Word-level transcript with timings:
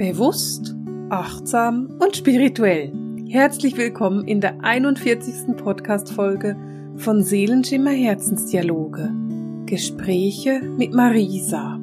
Bewusst, 0.00 0.74
achtsam 1.10 1.98
und 2.00 2.16
spirituell. 2.16 2.90
Herzlich 3.28 3.76
willkommen 3.76 4.26
in 4.26 4.40
der 4.40 4.64
41. 4.64 5.58
Podcast-Folge 5.58 6.56
von 6.96 7.22
Seelenschimmer 7.22 7.90
Herzensdialoge. 7.90 9.12
Gespräche 9.66 10.62
mit 10.62 10.94
Marisa. 10.94 11.78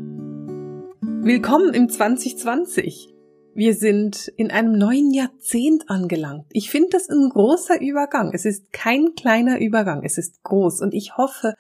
Willkommen 1.00 1.76
im 1.76 1.90
2020. 1.90 3.14
Wir 3.54 3.76
sind 3.76 4.34
in 4.36 4.50
einem 4.50 4.72
neuen 4.72 5.12
Jahrzehnt 5.12 5.88
angelangt. 5.88 6.48
Ich 6.54 6.72
finde 6.72 6.90
das 6.94 7.10
ein 7.10 7.30
großer 7.30 7.80
Übergang. 7.80 8.32
Es 8.34 8.46
ist 8.46 8.74
kein 8.74 9.14
kleiner 9.14 9.60
Übergang, 9.60 10.02
es 10.04 10.18
ist 10.18 10.42
groß 10.42 10.82
und 10.82 10.96
ich 10.96 11.18
hoffe, 11.18 11.54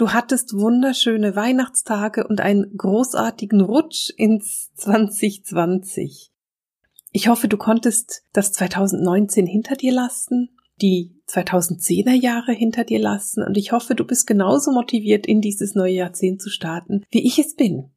Du 0.00 0.14
hattest 0.14 0.54
wunderschöne 0.54 1.36
Weihnachtstage 1.36 2.26
und 2.26 2.40
einen 2.40 2.74
großartigen 2.74 3.60
Rutsch 3.60 4.08
ins 4.16 4.70
2020. 4.76 6.32
Ich 7.12 7.28
hoffe, 7.28 7.48
du 7.48 7.58
konntest 7.58 8.22
das 8.32 8.50
2019 8.52 9.44
hinter 9.44 9.76
dir 9.76 9.92
lassen, 9.92 10.56
die 10.80 11.20
2010er 11.28 12.14
Jahre 12.14 12.52
hinter 12.52 12.84
dir 12.84 12.98
lassen 12.98 13.44
und 13.44 13.58
ich 13.58 13.72
hoffe, 13.72 13.94
du 13.94 14.06
bist 14.06 14.26
genauso 14.26 14.72
motiviert, 14.72 15.26
in 15.26 15.42
dieses 15.42 15.74
neue 15.74 15.92
Jahrzehnt 15.92 16.40
zu 16.40 16.48
starten, 16.48 17.04
wie 17.10 17.26
ich 17.26 17.38
es 17.38 17.54
bin. 17.54 17.90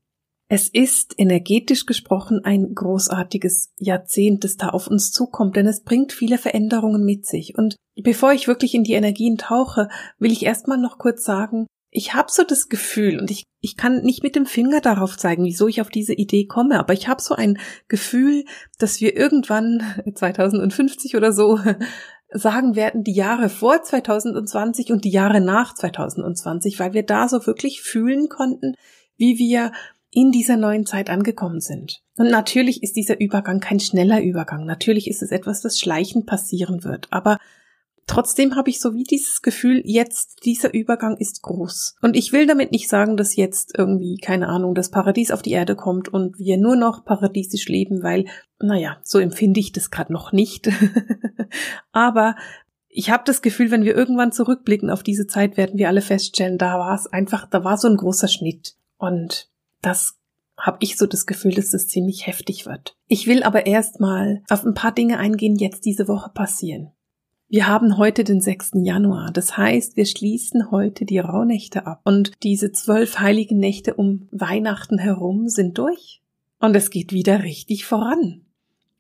Es 0.50 0.68
ist 0.68 1.14
energetisch 1.18 1.86
gesprochen 1.86 2.42
ein 2.44 2.76
großartiges 2.76 3.72
Jahrzehnt, 3.78 4.44
das 4.44 4.58
da 4.58 4.68
auf 4.68 4.88
uns 4.88 5.12
zukommt, 5.12 5.56
denn 5.56 5.68
es 5.68 5.84
bringt 5.84 6.12
viele 6.12 6.38
Veränderungen 6.38 7.06
mit 7.06 7.26
sich. 7.26 7.58
Und 7.58 7.78
bevor 7.96 8.34
ich 8.34 8.50
wirklich 8.50 8.76
in 8.76 8.84
die 8.84 8.92
Energien 8.92 9.38
tauche, 9.38 9.88
will 10.20 10.34
ich 10.34 10.44
erstmal 10.44 10.78
noch 10.78 10.98
kurz 10.98 11.24
sagen, 11.24 11.66
ich 11.94 12.14
habe 12.14 12.32
so 12.32 12.44
das 12.44 12.70
Gefühl, 12.70 13.20
und 13.20 13.30
ich, 13.30 13.44
ich 13.62 13.78
kann 13.78 14.02
nicht 14.02 14.24
mit 14.24 14.36
dem 14.36 14.46
Finger 14.46 14.82
darauf 14.82 15.18
zeigen, 15.18 15.46
wieso 15.46 15.68
ich 15.68 15.80
auf 15.80 15.90
diese 15.90 16.14
Idee 16.14 16.46
komme, 16.46 16.80
aber 16.80 16.94
ich 16.94 17.08
habe 17.08 17.22
so 17.22 17.36
ein 17.36 17.60
Gefühl, 17.88 18.46
dass 18.80 19.00
wir 19.00 19.16
irgendwann 19.16 19.84
2050 20.16 21.16
oder 21.16 21.32
so 21.32 21.60
sagen 22.30 22.76
werden, 22.76 23.04
die 23.04 23.14
Jahre 23.14 23.48
vor 23.48 23.84
2020 23.84 24.92
und 24.92 25.06
die 25.06 25.12
Jahre 25.12 25.40
nach 25.40 25.76
2020, 25.76 26.80
weil 26.80 26.94
wir 26.94 27.04
da 27.04 27.30
so 27.30 27.46
wirklich 27.46 27.82
fühlen 27.82 28.28
konnten, 28.28 28.74
wie 29.18 29.38
wir 29.38 29.72
in 30.10 30.32
dieser 30.32 30.58
neuen 30.58 30.86
Zeit 30.86 31.10
angekommen 31.10 31.60
sind. 31.60 32.02
Und 32.18 32.30
natürlich 32.30 32.84
ist 32.84 32.96
dieser 32.96 33.20
Übergang 33.20 33.60
kein 33.60 33.80
schneller 33.80 34.22
Übergang. 34.22 34.66
Natürlich 34.66 35.08
ist 35.08 35.24
es 35.24 35.32
etwas, 35.32 35.62
das 35.62 35.80
schleichend 35.80 36.26
passieren 36.26 36.84
wird. 36.84 37.08
Aber 37.12 37.38
Trotzdem 38.06 38.56
habe 38.56 38.70
ich 38.70 38.80
so 38.80 38.94
wie 38.94 39.04
dieses 39.04 39.42
Gefühl, 39.42 39.82
jetzt 39.86 40.46
dieser 40.46 40.74
Übergang 40.74 41.18
ist 41.18 41.42
groß. 41.42 41.96
Und 42.02 42.16
ich 42.16 42.34
will 42.34 42.46
damit 42.46 42.72
nicht 42.72 42.90
sagen, 42.90 43.16
dass 43.18 43.36
jetzt 43.36 43.78
irgendwie, 43.78 44.18
keine 44.18 44.50
Ahnung, 44.50 44.76
das 44.76 44.92
Paradies 44.92 45.32
auf 45.32 45.42
die 45.42 45.52
Erde 45.52 45.76
kommt 45.76 46.10
und 46.10 46.38
wir 46.38 46.58
nur 46.58 46.76
noch 46.76 47.06
paradiesisch 47.06 47.68
leben, 47.68 48.04
weil, 48.04 48.26
naja, 48.60 48.98
so 49.04 49.20
empfinde 49.20 49.60
ich 49.60 49.72
das 49.72 49.90
gerade 49.90 50.12
noch 50.12 50.32
nicht. 50.32 50.70
Aber 51.92 52.36
ich 52.90 53.10
habe 53.10 53.24
das 53.26 53.42
Gefühl, 53.42 53.72
wenn 53.72 53.86
wir 53.86 53.96
irgendwann 53.96 54.32
zurückblicken 54.32 54.90
auf 54.90 55.02
diese 55.02 55.26
Zeit, 55.26 55.58
werden 55.58 55.80
wir 55.80 55.88
alle 55.88 56.02
feststellen, 56.02 56.58
da 56.58 56.78
war 56.78 56.96
es 56.96 57.08
einfach, 57.08 57.50
da 57.50 57.64
war 57.64 57.78
so 57.78 57.88
ein 57.88 57.98
großer 57.98 58.28
Schnitt. 58.28 58.76
Und 58.98 59.50
das 59.82 60.20
habe 60.58 60.78
ich 60.82 60.98
so 60.98 61.08
das 61.08 61.26
Gefühl, 61.26 61.54
dass 61.54 61.70
das 61.70 61.88
ziemlich 61.88 62.28
heftig 62.28 62.66
wird. 62.66 62.96
Ich 63.08 63.28
will 63.28 63.44
aber 63.44 63.66
erstmal 63.66 64.44
auf 64.50 64.64
ein 64.64 64.76
paar 64.76 64.92
Dinge 64.92 65.18
eingehen, 65.18 65.56
jetzt 65.56 65.86
diese 65.86 66.08
Woche 66.08 66.30
passieren. 66.30 66.92
Wir 67.54 67.68
haben 67.68 68.00
heute 68.00 68.24
den 68.24 68.42
6. 68.42 68.72
Januar. 68.82 69.30
Das 69.32 69.58
heißt, 69.58 69.96
wir 69.96 70.08
schließen 70.08 70.72
heute 70.72 71.06
die 71.06 71.20
Rauhnächte 71.20 71.86
ab. 71.86 72.02
Und 72.04 72.32
diese 72.42 72.72
zwölf 72.72 73.20
heiligen 73.20 73.60
Nächte 73.60 73.94
um 73.94 74.28
Weihnachten 74.32 74.98
herum 74.98 75.48
sind 75.50 75.78
durch. 75.78 76.24
Und 76.60 76.76
es 76.76 76.90
geht 76.90 77.14
wieder 77.14 77.44
richtig 77.44 77.86
voran. 77.86 78.42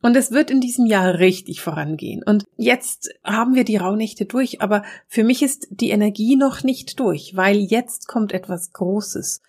Und 0.03 0.15
es 0.15 0.29
wird 0.29 0.51
in 0.51 0.61
diesem 0.61 0.85
Jahr 0.85 1.17
richtig 1.17 1.61
vorangehen. 1.61 2.21
Und 2.21 2.43
jetzt 2.55 3.09
haben 3.23 3.55
wir 3.55 3.63
die 3.63 3.77
Rauhnächte 3.77 4.25
durch, 4.25 4.61
aber 4.61 4.83
für 5.07 5.23
mich 5.23 5.41
ist 5.41 5.69
die 5.71 5.89
Energie 5.89 6.35
noch 6.35 6.63
nicht 6.63 6.99
durch, 6.99 7.35
weil 7.35 7.57
jetzt 7.57 8.07
kommt 8.07 8.33
etwas 8.33 8.71
Großes. 8.71 9.41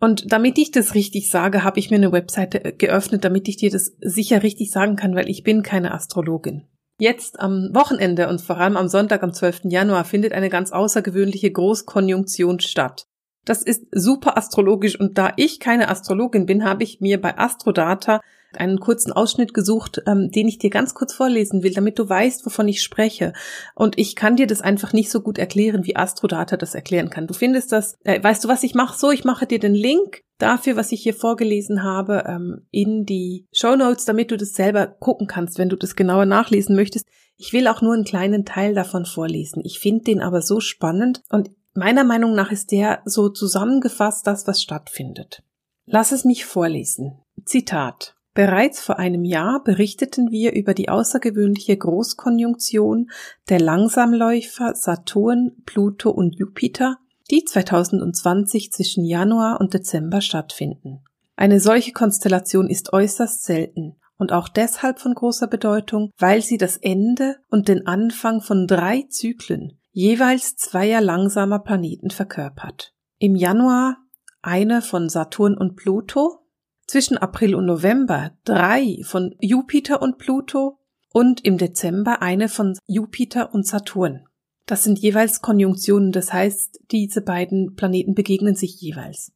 Und 0.00 0.32
damit 0.32 0.58
ich 0.58 0.72
das 0.72 0.96
richtig 0.96 1.30
sage, 1.30 1.62
habe 1.62 1.78
ich 1.78 1.90
mir 1.90 1.96
eine 1.98 2.10
Webseite 2.10 2.72
geöffnet, 2.72 3.24
damit 3.24 3.46
ich 3.46 3.56
dir 3.56 3.70
das 3.70 3.92
sicher 4.00 4.42
richtig 4.42 4.72
sagen 4.72 4.96
kann, 4.96 5.14
weil 5.14 5.30
ich 5.30 5.44
bin 5.44 5.62
keine 5.62 5.94
Astrologin. 5.94 6.64
Jetzt 7.00 7.38
am 7.38 7.70
Wochenende 7.74 8.28
und 8.28 8.40
vor 8.40 8.58
allem 8.58 8.76
am 8.76 8.88
Sonntag 8.88 9.22
am 9.22 9.32
12. 9.32 9.62
Januar 9.64 10.04
findet 10.04 10.32
eine 10.32 10.48
ganz 10.48 10.72
außergewöhnliche 10.72 11.50
Großkonjunktion 11.50 12.58
statt. 12.58 13.06
Das 13.44 13.62
ist 13.62 13.86
super 13.92 14.36
astrologisch 14.36 14.98
und 14.98 15.16
da 15.16 15.32
ich 15.36 15.60
keine 15.60 15.88
Astrologin 15.88 16.44
bin, 16.44 16.64
habe 16.64 16.82
ich 16.82 17.00
mir 17.00 17.20
bei 17.20 17.38
Astrodata 17.38 18.20
einen 18.56 18.80
kurzen 18.80 19.12
Ausschnitt 19.12 19.54
gesucht, 19.54 20.02
ähm, 20.06 20.30
den 20.30 20.48
ich 20.48 20.58
dir 20.58 20.70
ganz 20.70 20.94
kurz 20.94 21.14
vorlesen 21.14 21.62
will, 21.62 21.72
damit 21.72 21.98
du 21.98 22.08
weißt, 22.08 22.44
wovon 22.44 22.66
ich 22.66 22.82
spreche. 22.82 23.32
Und 23.74 23.98
ich 23.98 24.16
kann 24.16 24.36
dir 24.36 24.46
das 24.46 24.60
einfach 24.60 24.92
nicht 24.92 25.10
so 25.10 25.20
gut 25.20 25.38
erklären, 25.38 25.84
wie 25.84 25.96
Astrodata 25.96 26.56
das 26.56 26.74
erklären 26.74 27.10
kann. 27.10 27.26
Du 27.26 27.34
findest 27.34 27.72
das, 27.72 27.96
äh, 28.04 28.22
weißt 28.22 28.44
du 28.44 28.48
was 28.48 28.64
ich 28.64 28.74
mache? 28.74 28.98
So, 28.98 29.10
ich 29.10 29.24
mache 29.24 29.46
dir 29.46 29.58
den 29.58 29.74
Link 29.74 30.22
dafür, 30.38 30.76
was 30.76 30.92
ich 30.92 31.02
hier 31.02 31.14
vorgelesen 31.14 31.82
habe, 31.82 32.24
ähm, 32.26 32.66
in 32.70 33.04
die 33.04 33.46
Show 33.52 33.76
Notes, 33.76 34.04
damit 34.04 34.30
du 34.30 34.36
das 34.36 34.54
selber 34.54 34.86
gucken 34.86 35.26
kannst, 35.26 35.58
wenn 35.58 35.68
du 35.68 35.76
das 35.76 35.96
genauer 35.96 36.26
nachlesen 36.26 36.74
möchtest. 36.74 37.06
Ich 37.36 37.52
will 37.52 37.68
auch 37.68 37.82
nur 37.82 37.94
einen 37.94 38.04
kleinen 38.04 38.44
Teil 38.44 38.74
davon 38.74 39.04
vorlesen. 39.04 39.62
Ich 39.64 39.78
finde 39.78 40.04
den 40.04 40.20
aber 40.20 40.42
so 40.42 40.60
spannend 40.60 41.22
und 41.28 41.50
meiner 41.74 42.04
Meinung 42.04 42.34
nach 42.34 42.50
ist 42.50 42.72
der 42.72 43.02
so 43.04 43.28
zusammengefasst 43.28 44.26
das, 44.26 44.46
was 44.46 44.62
stattfindet. 44.62 45.42
Lass 45.86 46.12
es 46.12 46.24
mich 46.24 46.44
vorlesen. 46.44 47.20
Zitat. 47.44 48.14
Bereits 48.34 48.80
vor 48.80 48.98
einem 48.98 49.24
Jahr 49.24 49.64
berichteten 49.64 50.30
wir 50.30 50.52
über 50.52 50.74
die 50.74 50.88
außergewöhnliche 50.88 51.76
Großkonjunktion 51.76 53.10
der 53.48 53.58
Langsamläufer 53.58 54.74
Saturn, 54.74 55.56
Pluto 55.66 56.10
und 56.10 56.36
Jupiter, 56.38 56.98
die 57.30 57.44
2020 57.44 58.72
zwischen 58.72 59.04
Januar 59.04 59.60
und 59.60 59.74
Dezember 59.74 60.20
stattfinden. 60.20 61.04
Eine 61.36 61.60
solche 61.60 61.92
Konstellation 61.92 62.68
ist 62.68 62.92
äußerst 62.92 63.44
selten 63.44 63.96
und 64.16 64.32
auch 64.32 64.48
deshalb 64.48 64.98
von 64.98 65.14
großer 65.14 65.46
Bedeutung, 65.46 66.10
weil 66.18 66.42
sie 66.42 66.58
das 66.58 66.76
Ende 66.76 67.36
und 67.48 67.68
den 67.68 67.86
Anfang 67.86 68.40
von 68.40 68.66
drei 68.66 69.02
Zyklen 69.08 69.78
jeweils 69.92 70.56
zweier 70.56 71.00
langsamer 71.00 71.60
Planeten 71.60 72.10
verkörpert. 72.10 72.94
Im 73.18 73.34
Januar 73.36 73.96
eine 74.42 74.82
von 74.82 75.08
Saturn 75.08 75.56
und 75.56 75.76
Pluto, 75.76 76.44
zwischen 76.86 77.18
April 77.18 77.54
und 77.54 77.66
November 77.66 78.32
drei 78.44 79.00
von 79.02 79.34
Jupiter 79.40 80.00
und 80.00 80.18
Pluto 80.18 80.78
und 81.12 81.44
im 81.44 81.58
Dezember 81.58 82.22
eine 82.22 82.48
von 82.48 82.78
Jupiter 82.86 83.52
und 83.52 83.66
Saturn. 83.66 84.27
Das 84.68 84.84
sind 84.84 84.98
jeweils 84.98 85.40
Konjunktionen, 85.40 86.12
das 86.12 86.30
heißt, 86.30 86.80
diese 86.90 87.22
beiden 87.22 87.74
Planeten 87.74 88.14
begegnen 88.14 88.54
sich 88.54 88.78
jeweils. 88.78 89.32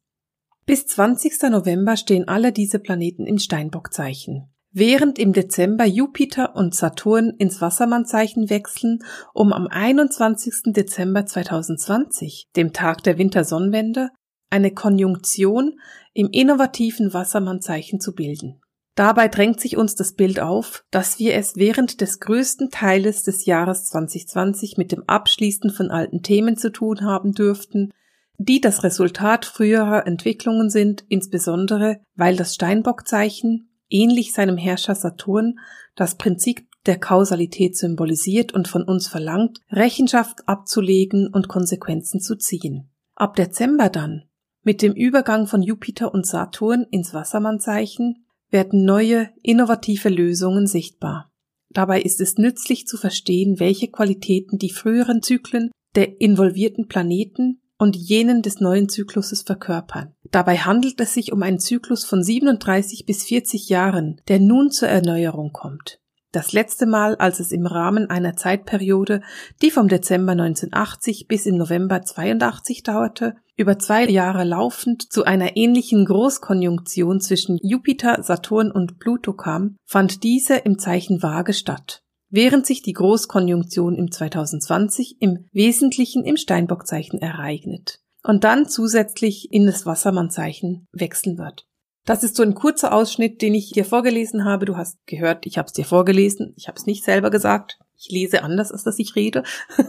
Bis 0.67 0.85
20. 0.85 1.49
November 1.49 1.97
stehen 1.97 2.27
alle 2.27 2.51
diese 2.51 2.77
Planeten 2.77 3.25
im 3.25 3.39
Steinbockzeichen. 3.39 4.53
Während 4.71 5.17
im 5.17 5.33
Dezember 5.33 5.85
Jupiter 5.85 6.55
und 6.55 6.75
Saturn 6.75 7.31
ins 7.39 7.61
Wassermannzeichen 7.61 8.51
wechseln, 8.51 8.99
um 9.33 9.53
am 9.53 9.65
21. 9.65 10.73
Dezember 10.73 11.25
2020, 11.25 12.49
dem 12.55 12.71
Tag 12.71 13.01
der 13.01 13.17
Wintersonnenwende, 13.17 14.09
eine 14.51 14.71
Konjunktion 14.71 15.79
im 16.13 16.29
innovativen 16.31 17.11
Wassermannzeichen 17.11 17.99
zu 17.99 18.13
bilden. 18.13 18.61
Dabei 18.95 19.27
drängt 19.27 19.59
sich 19.59 19.75
uns 19.75 19.95
das 19.95 20.13
Bild 20.13 20.39
auf, 20.39 20.85
dass 20.91 21.17
wir 21.17 21.33
es 21.33 21.55
während 21.55 21.99
des 21.99 22.19
größten 22.19 22.69
Teiles 22.69 23.23
des 23.23 23.45
Jahres 23.45 23.85
2020 23.85 24.77
mit 24.77 24.91
dem 24.91 25.03
Abschließen 25.07 25.71
von 25.71 25.89
alten 25.89 26.21
Themen 26.21 26.57
zu 26.57 26.71
tun 26.71 27.01
haben 27.01 27.31
dürften, 27.31 27.91
die 28.37 28.61
das 28.61 28.83
Resultat 28.83 29.45
früherer 29.45 30.05
Entwicklungen 30.05 30.69
sind, 30.69 31.05
insbesondere 31.07 32.01
weil 32.15 32.35
das 32.35 32.53
Steinbockzeichen, 32.53 33.69
ähnlich 33.89 34.33
seinem 34.33 34.57
Herrscher 34.57 34.95
Saturn, 34.95 35.59
das 35.95 36.15
Prinzip 36.15 36.67
der 36.85 36.99
Kausalität 36.99 37.77
symbolisiert 37.77 38.53
und 38.53 38.67
von 38.67 38.83
uns 38.83 39.07
verlangt, 39.07 39.59
Rechenschaft 39.71 40.47
abzulegen 40.47 41.27
und 41.27 41.47
Konsequenzen 41.47 42.19
zu 42.19 42.35
ziehen. 42.35 42.91
Ab 43.15 43.35
Dezember 43.35 43.89
dann, 43.89 44.23
mit 44.63 44.81
dem 44.81 44.93
Übergang 44.93 45.47
von 45.47 45.61
Jupiter 45.61 46.13
und 46.13 46.25
Saturn 46.25 46.85
ins 46.89 47.13
Wassermannzeichen, 47.13 48.22
werden 48.53 48.85
neue, 48.85 49.31
innovative 49.41 50.09
Lösungen 50.09 50.67
sichtbar. 50.67 51.31
Dabei 51.69 52.01
ist 52.01 52.21
es 52.21 52.37
nützlich 52.37 52.87
zu 52.87 52.97
verstehen, 52.97 53.59
welche 53.59 53.89
Qualitäten 53.89 54.59
die 54.59 54.69
früheren 54.69 55.21
Zyklen 55.21 55.71
der 55.95 56.21
involvierten 56.21 56.87
Planeten 56.87 57.61
und 57.77 57.95
jenen 57.95 58.41
des 58.41 58.61
neuen 58.61 58.87
Zykluses 58.87 59.41
verkörpern. 59.41 60.13
Dabei 60.31 60.57
handelt 60.57 61.01
es 61.01 61.13
sich 61.13 61.33
um 61.33 61.43
einen 61.43 61.59
Zyklus 61.59 62.05
von 62.05 62.23
37 62.23 63.05
bis 63.05 63.23
40 63.25 63.69
Jahren, 63.69 64.21
der 64.27 64.39
nun 64.39 64.71
zur 64.71 64.87
Erneuerung 64.87 65.51
kommt. 65.51 65.99
Das 66.33 66.51
letzte 66.51 66.87
Mal, 66.87 67.15
als 67.17 67.39
es 67.39 67.51
im 67.51 67.67
Rahmen 67.67 68.09
einer 68.09 68.35
Zeitperiode, 68.35 69.21
die 69.61 69.69
vom 69.69 69.87
Dezember 69.87 70.31
1980 70.31 71.27
bis 71.27 71.45
im 71.45 71.57
November 71.57 72.01
82 72.01 72.81
dauerte, 72.81 73.35
über 73.55 73.77
zwei 73.77 74.09
Jahre 74.09 74.43
laufend 74.43 75.13
zu 75.13 75.25
einer 75.25 75.55
ähnlichen 75.55 76.05
Großkonjunktion 76.05 77.21
zwischen 77.21 77.59
Jupiter, 77.61 78.23
Saturn 78.23 78.71
und 78.71 78.97
Pluto 78.97 79.33
kam, 79.33 79.75
fand 79.85 80.23
diese 80.23 80.55
im 80.55 80.79
Zeichen 80.79 81.21
Waage 81.21 81.53
statt, 81.53 82.01
während 82.31 82.65
sich 82.65 82.81
die 82.81 82.93
Großkonjunktion 82.93 83.95
im 83.95 84.11
2020 84.11 85.17
im 85.19 85.45
Wesentlichen 85.51 86.23
im 86.23 86.37
Steinbockzeichen 86.37 87.19
ereignet 87.19 87.99
und 88.23 88.43
dann 88.43 88.67
zusätzlich 88.67 89.49
in 89.51 89.67
das 89.67 89.85
Wassermannzeichen 89.85 90.87
wechseln 90.93 91.37
wird. 91.37 91.67
Das 92.05 92.23
ist 92.23 92.35
so 92.35 92.43
ein 92.43 92.53
kurzer 92.53 92.93
Ausschnitt, 92.93 93.41
den 93.41 93.55
ich 93.55 93.71
dir 93.71 93.85
vorgelesen 93.85 94.43
habe. 94.43 94.65
Du 94.65 94.75
hast 94.75 94.97
gehört, 95.05 95.45
ich 95.45 95.57
habe 95.57 95.67
es 95.67 95.73
dir 95.73 95.85
vorgelesen. 95.85 96.53
Ich 96.57 96.67
habe 96.67 96.77
es 96.77 96.85
nicht 96.85 97.03
selber 97.03 97.29
gesagt. 97.29 97.79
Ich 97.97 98.09
lese 98.09 98.43
anders, 98.43 98.71
als 98.71 98.83
dass 98.83 98.99
ich 98.99 99.15
rede. 99.15 99.43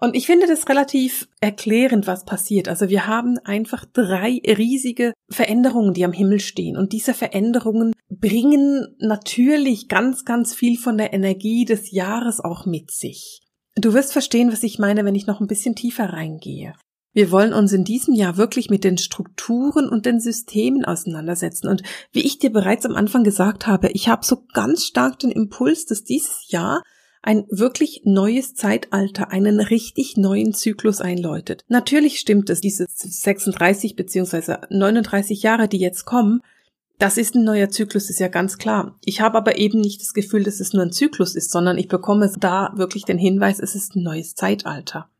Und 0.00 0.14
ich 0.14 0.26
finde 0.26 0.46
das 0.46 0.68
relativ 0.68 1.28
erklärend, 1.40 2.06
was 2.06 2.24
passiert. 2.24 2.68
Also 2.68 2.88
wir 2.88 3.08
haben 3.08 3.36
einfach 3.38 3.84
drei 3.84 4.40
riesige 4.46 5.12
Veränderungen, 5.28 5.92
die 5.92 6.04
am 6.04 6.12
Himmel 6.12 6.38
stehen. 6.38 6.76
Und 6.76 6.92
diese 6.92 7.14
Veränderungen 7.14 7.92
bringen 8.08 8.94
natürlich 9.00 9.88
ganz, 9.88 10.24
ganz 10.24 10.54
viel 10.54 10.78
von 10.78 10.98
der 10.98 11.12
Energie 11.12 11.64
des 11.64 11.90
Jahres 11.90 12.40
auch 12.40 12.64
mit 12.64 12.92
sich. 12.92 13.40
Du 13.74 13.92
wirst 13.92 14.12
verstehen, 14.12 14.52
was 14.52 14.62
ich 14.62 14.78
meine, 14.78 15.04
wenn 15.04 15.16
ich 15.16 15.26
noch 15.26 15.40
ein 15.40 15.48
bisschen 15.48 15.74
tiefer 15.74 16.12
reingehe. 16.12 16.74
Wir 17.18 17.32
wollen 17.32 17.52
uns 17.52 17.72
in 17.72 17.82
diesem 17.82 18.14
Jahr 18.14 18.36
wirklich 18.36 18.70
mit 18.70 18.84
den 18.84 18.96
Strukturen 18.96 19.88
und 19.88 20.06
den 20.06 20.20
Systemen 20.20 20.84
auseinandersetzen. 20.84 21.66
Und 21.66 21.82
wie 22.12 22.24
ich 22.24 22.38
dir 22.38 22.52
bereits 22.52 22.86
am 22.86 22.94
Anfang 22.94 23.24
gesagt 23.24 23.66
habe, 23.66 23.88
ich 23.88 24.08
habe 24.08 24.24
so 24.24 24.44
ganz 24.52 24.84
stark 24.84 25.18
den 25.18 25.32
Impuls, 25.32 25.84
dass 25.84 26.04
dieses 26.04 26.48
Jahr 26.52 26.80
ein 27.20 27.44
wirklich 27.50 28.02
neues 28.04 28.54
Zeitalter, 28.54 29.32
einen 29.32 29.58
richtig 29.58 30.16
neuen 30.16 30.54
Zyklus 30.54 31.00
einläutet. 31.00 31.64
Natürlich 31.66 32.20
stimmt 32.20 32.50
es, 32.50 32.60
diese 32.60 32.86
36 32.88 33.96
beziehungsweise 33.96 34.60
39 34.70 35.42
Jahre, 35.42 35.66
die 35.66 35.78
jetzt 35.78 36.04
kommen, 36.04 36.40
das 37.00 37.18
ist 37.18 37.34
ein 37.34 37.42
neuer 37.42 37.68
Zyklus, 37.68 38.10
ist 38.10 38.20
ja 38.20 38.28
ganz 38.28 38.58
klar. 38.58 38.96
Ich 39.04 39.20
habe 39.20 39.38
aber 39.38 39.58
eben 39.58 39.80
nicht 39.80 40.02
das 40.02 40.14
Gefühl, 40.14 40.44
dass 40.44 40.60
es 40.60 40.72
nur 40.72 40.84
ein 40.84 40.92
Zyklus 40.92 41.34
ist, 41.34 41.50
sondern 41.50 41.78
ich 41.78 41.88
bekomme 41.88 42.30
da 42.38 42.72
wirklich 42.76 43.06
den 43.06 43.18
Hinweis, 43.18 43.58
es 43.58 43.74
ist 43.74 43.96
ein 43.96 44.04
neues 44.04 44.36
Zeitalter. 44.36 45.10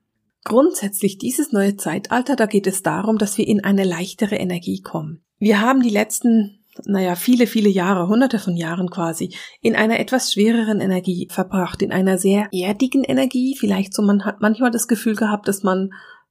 Grundsätzlich 0.48 1.18
dieses 1.18 1.52
neue 1.52 1.76
Zeitalter, 1.76 2.34
da 2.34 2.46
geht 2.46 2.66
es 2.66 2.82
darum, 2.82 3.18
dass 3.18 3.36
wir 3.36 3.46
in 3.46 3.62
eine 3.62 3.84
leichtere 3.84 4.36
Energie 4.36 4.80
kommen. 4.80 5.22
Wir 5.38 5.60
haben 5.60 5.82
die 5.82 5.90
letzten, 5.90 6.64
naja, 6.86 7.16
viele, 7.16 7.46
viele 7.46 7.68
Jahre, 7.68 8.08
hunderte 8.08 8.38
von 8.38 8.56
Jahren 8.56 8.88
quasi, 8.88 9.34
in 9.60 9.76
einer 9.76 10.00
etwas 10.00 10.32
schwereren 10.32 10.80
Energie 10.80 11.28
verbracht, 11.30 11.82
in 11.82 11.92
einer 11.92 12.16
sehr 12.16 12.48
erdigen 12.50 13.04
Energie. 13.04 13.56
Vielleicht 13.58 13.92
so, 13.92 14.00
man 14.00 14.24
hat 14.24 14.40
manchmal 14.40 14.70
das 14.70 14.88
Gefühl 14.88 15.16
gehabt, 15.16 15.48
dass 15.48 15.62
man 15.62 15.90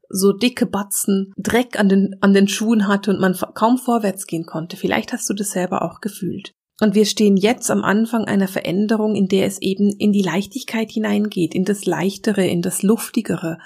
so 0.10 0.34
dicke 0.34 0.66
Batzen 0.66 1.32
Dreck 1.38 1.80
an 1.80 1.88
den, 1.88 2.16
an 2.22 2.34
den 2.34 2.48
Schuhen 2.48 2.88
hatte 2.88 3.12
und 3.12 3.20
man 3.20 3.38
kaum 3.54 3.78
vorwärts 3.78 4.26
gehen 4.26 4.48
konnte. 4.48 4.78
Vielleicht 4.78 5.14
hast 5.14 5.30
du 5.30 5.36
das 5.36 5.52
selber 5.52 5.84
auch 5.84 6.02
gefühlt. 6.02 6.56
Und 6.80 6.94
wir 6.94 7.06
stehen 7.06 7.38
jetzt 7.38 7.72
am 7.72 7.84
Anfang 7.84 8.26
einer 8.26 8.48
Veränderung, 8.48 9.16
in 9.16 9.28
der 9.28 9.48
es 9.48 9.60
eben 9.62 9.90
in 9.98 10.12
die 10.12 10.22
Leichtigkeit 10.22 10.92
hineingeht, 10.92 11.56
in 11.56 11.66
das 11.66 11.86
Leichtere, 11.86 12.46
in 12.46 12.62
das 12.62 12.84
Luftigere. 12.84 13.58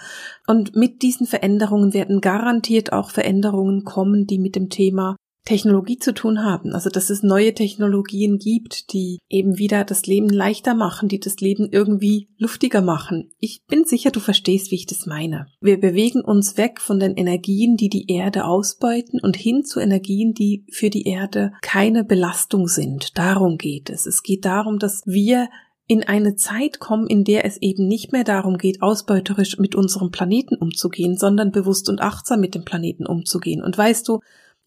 Und 0.48 0.76
mit 0.78 1.02
diesen 1.02 1.28
Veränderungen 1.28 1.94
werden 1.94 2.22
garantiert 2.22 2.94
auch 2.94 3.10
Veränderungen 3.10 3.84
kommen, 3.84 4.28
die 4.28 4.40
mit 4.40 4.56
dem 4.56 4.70
Thema 4.70 5.18
Technologie 5.46 5.98
zu 5.98 6.14
tun 6.14 6.44
haben. 6.44 6.74
Also 6.74 6.90
dass 6.90 7.10
es 7.10 7.24
neue 7.24 7.54
Technologien 7.54 8.38
gibt, 8.38 8.94
die 8.94 9.20
eben 9.30 9.58
wieder 9.58 9.84
das 9.84 10.06
Leben 10.06 10.30
leichter 10.30 10.76
machen, 10.76 11.10
die 11.10 11.20
das 11.20 11.38
Leben 11.38 11.70
irgendwie 11.72 12.30
luftiger 12.38 12.82
machen. 12.82 13.32
Ich 13.40 13.64
bin 13.68 13.86
sicher, 13.86 14.12
du 14.12 14.20
verstehst, 14.20 14.72
wie 14.72 14.76
ich 14.76 14.86
das 14.86 15.06
meine. 15.06 15.48
Wir 15.60 15.80
bewegen 15.80 16.22
uns 16.22 16.58
weg 16.58 16.80
von 16.80 17.00
den 17.00 17.16
Energien, 17.16 17.76
die 17.76 17.90
die 17.90 18.12
Erde 18.12 18.46
ausbeuten 18.46 19.20
und 19.20 19.36
hin 19.36 19.64
zu 19.64 19.80
Energien, 19.80 20.34
die 20.34 20.66
für 20.72 20.90
die 20.90 21.08
Erde 21.08 21.54
keine 21.62 22.04
Belastung 22.04 22.68
sind. 22.68 23.18
Darum 23.18 23.58
geht 23.58 23.90
es. 23.90 24.06
Es 24.06 24.22
geht 24.24 24.46
darum, 24.46 24.78
dass 24.80 25.02
wir 25.06 25.50
in 25.88 26.04
eine 26.04 26.36
Zeit 26.36 26.80
kommen, 26.80 27.08
in 27.08 27.26
der 27.26 27.44
es 27.44 27.58
eben 27.58 27.86
nicht 27.86 28.14
mehr 28.14 28.24
darum 28.24 28.58
geht, 28.58 28.82
ausbeuterisch 28.82 29.58
mit 29.58 29.76
unserem 29.76 30.10
Planeten 30.10 30.56
umzugehen, 30.56 31.18
sondern 31.18 31.52
bewusst 31.52 31.90
und 31.90 32.00
achtsam 32.00 32.40
mit 32.40 32.56
dem 32.56 32.64
Planeten 32.64 33.06
umzugehen. 33.06 33.62
Und 33.62 33.78
weißt 33.78 34.08
du, 34.08 34.20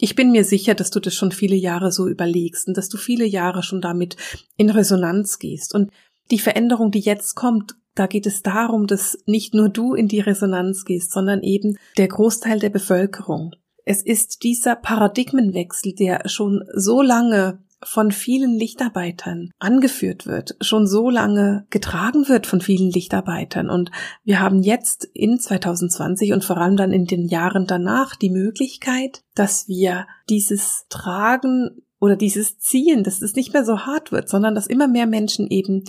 ich 0.05 0.17
bin 0.17 0.33
mir 0.33 0.45
sicher, 0.45 0.75
dass 0.75 0.91
du 0.91 1.01
das 1.01 1.15
schon 1.15 1.33
viele 1.33 1.57
Jahre 1.57 1.91
so 1.91 2.07
überlegst 2.07 2.69
und 2.69 2.77
dass 2.77 2.91
du 2.91 2.99
viele 2.99 3.25
Jahre 3.25 3.63
schon 3.63 3.81
damit 3.81 4.19
in 4.59 4.69
Resonanz 4.69 5.39
gehst. 5.39 5.75
Und 5.75 5.93
die 6.31 6.39
Veränderung, 6.39 6.91
die 6.91 7.01
jetzt 7.01 7.35
kommt, 7.37 7.77
da 7.95 8.07
geht 8.07 8.27
es 8.27 8.43
darum, 8.43 8.87
dass 8.87 9.17
nicht 9.25 9.55
nur 9.55 9.71
du 9.71 9.95
in 9.95 10.07
die 10.07 10.21
Resonanz 10.21 10.85
gehst, 10.85 11.11
sondern 11.11 11.43
eben 11.43 11.79
der 11.97 12.09
Großteil 12.09 12.59
der 12.59 12.69
Bevölkerung. 12.69 13.55
Es 13.87 14.03
ist 14.03 14.43
dieser 14.43 14.77
Paradigmenwechsel, 14.77 15.95
der 15.95 16.29
schon 16.29 16.65
so 16.75 17.01
lange 17.01 17.64
von 17.85 18.11
vielen 18.11 18.59
Lichtarbeitern 18.59 19.51
angeführt 19.59 20.27
wird, 20.27 20.57
schon 20.61 20.87
so 20.87 21.11
lange 21.11 21.67
getragen 21.71 22.29
wird 22.29 22.47
von 22.47 22.61
vielen 22.61 22.91
Lichtarbeitern. 22.91 23.71
Und 23.71 23.91
wir 24.25 24.41
haben 24.41 24.63
jetzt 24.63 25.09
in 25.13 25.39
2020 25.39 26.33
und 26.33 26.45
vor 26.45 26.57
allem 26.57 26.77
dann 26.77 26.93
in 26.93 27.07
den 27.07 27.27
Jahren 27.29 27.67
danach 27.67 28.17
die 28.17 28.31
Möglichkeit, 28.31 29.23
dass 29.35 29.69
wir 29.69 30.07
dieses 30.29 30.87
Tragen 30.89 31.83
oder 32.01 32.17
dieses 32.17 32.59
Ziehen, 32.59 33.03
dass 33.03 33.23
es 33.23 33.35
nicht 33.35 33.53
mehr 33.53 33.65
so 33.65 33.81
hart 33.81 34.13
wird, 34.13 34.29
sondern 34.29 34.55
dass 34.55 34.67
immer 34.67 34.89
mehr 34.89 35.07
Menschen 35.07 35.47
eben, 35.49 35.85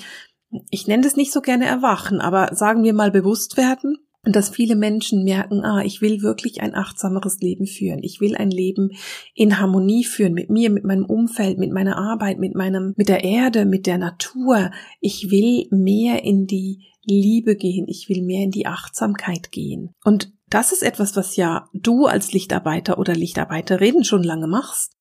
ich 0.70 0.88
nenne 0.88 1.04
das 1.04 1.16
nicht 1.16 1.34
so 1.34 1.42
gerne 1.42 1.66
erwachen, 1.66 2.22
aber 2.22 2.56
sagen 2.56 2.84
wir 2.84 2.94
mal 2.94 3.12
bewusst 3.12 3.58
werden, 3.58 3.98
und 4.26 4.36
dass 4.36 4.50
viele 4.50 4.76
Menschen 4.76 5.24
merken, 5.24 5.64
ah, 5.64 5.84
ich 5.84 6.02
will 6.02 6.22
wirklich 6.22 6.62
ein 6.62 6.74
achtsameres 6.74 7.40
Leben 7.40 7.68
führen. 7.68 8.00
Ich 8.02 8.20
will 8.20 8.36
ein 8.36 8.50
Leben 8.50 8.92
in 9.36 9.60
Harmonie 9.60 10.04
führen 10.04 10.34
mit 10.34 10.50
mir, 10.50 10.72
mit 10.72 10.84
meinem 10.84 11.06
Umfeld, 11.06 11.60
mit 11.60 11.72
meiner 11.72 11.98
Arbeit, 11.98 12.40
mit 12.40 12.56
meinem, 12.56 12.94
mit 12.98 13.08
der 13.08 13.24
Erde, 13.24 13.66
mit 13.66 13.86
der 13.86 14.00
Natur. 14.00 14.72
Ich 15.00 15.30
will 15.30 15.68
mehr 15.70 16.24
in 16.24 16.48
die 16.48 16.86
Liebe 17.04 17.56
gehen. 17.56 17.86
Ich 17.88 18.10
will 18.10 18.24
mehr 18.24 18.44
in 18.44 18.52
die 18.52 18.66
Achtsamkeit 18.66 19.52
gehen. 19.52 19.94
Und 20.04 20.34
das 20.50 20.72
ist 20.72 20.82
etwas, 20.82 21.16
was 21.16 21.36
ja 21.36 21.70
du 21.74 22.08
als 22.08 22.34
Lichtarbeiter 22.34 22.98
oder 22.98 23.14
Lichtarbeiterin 23.14 24.04
schon 24.04 24.24
lange 24.24 24.48
machst. 24.48 24.94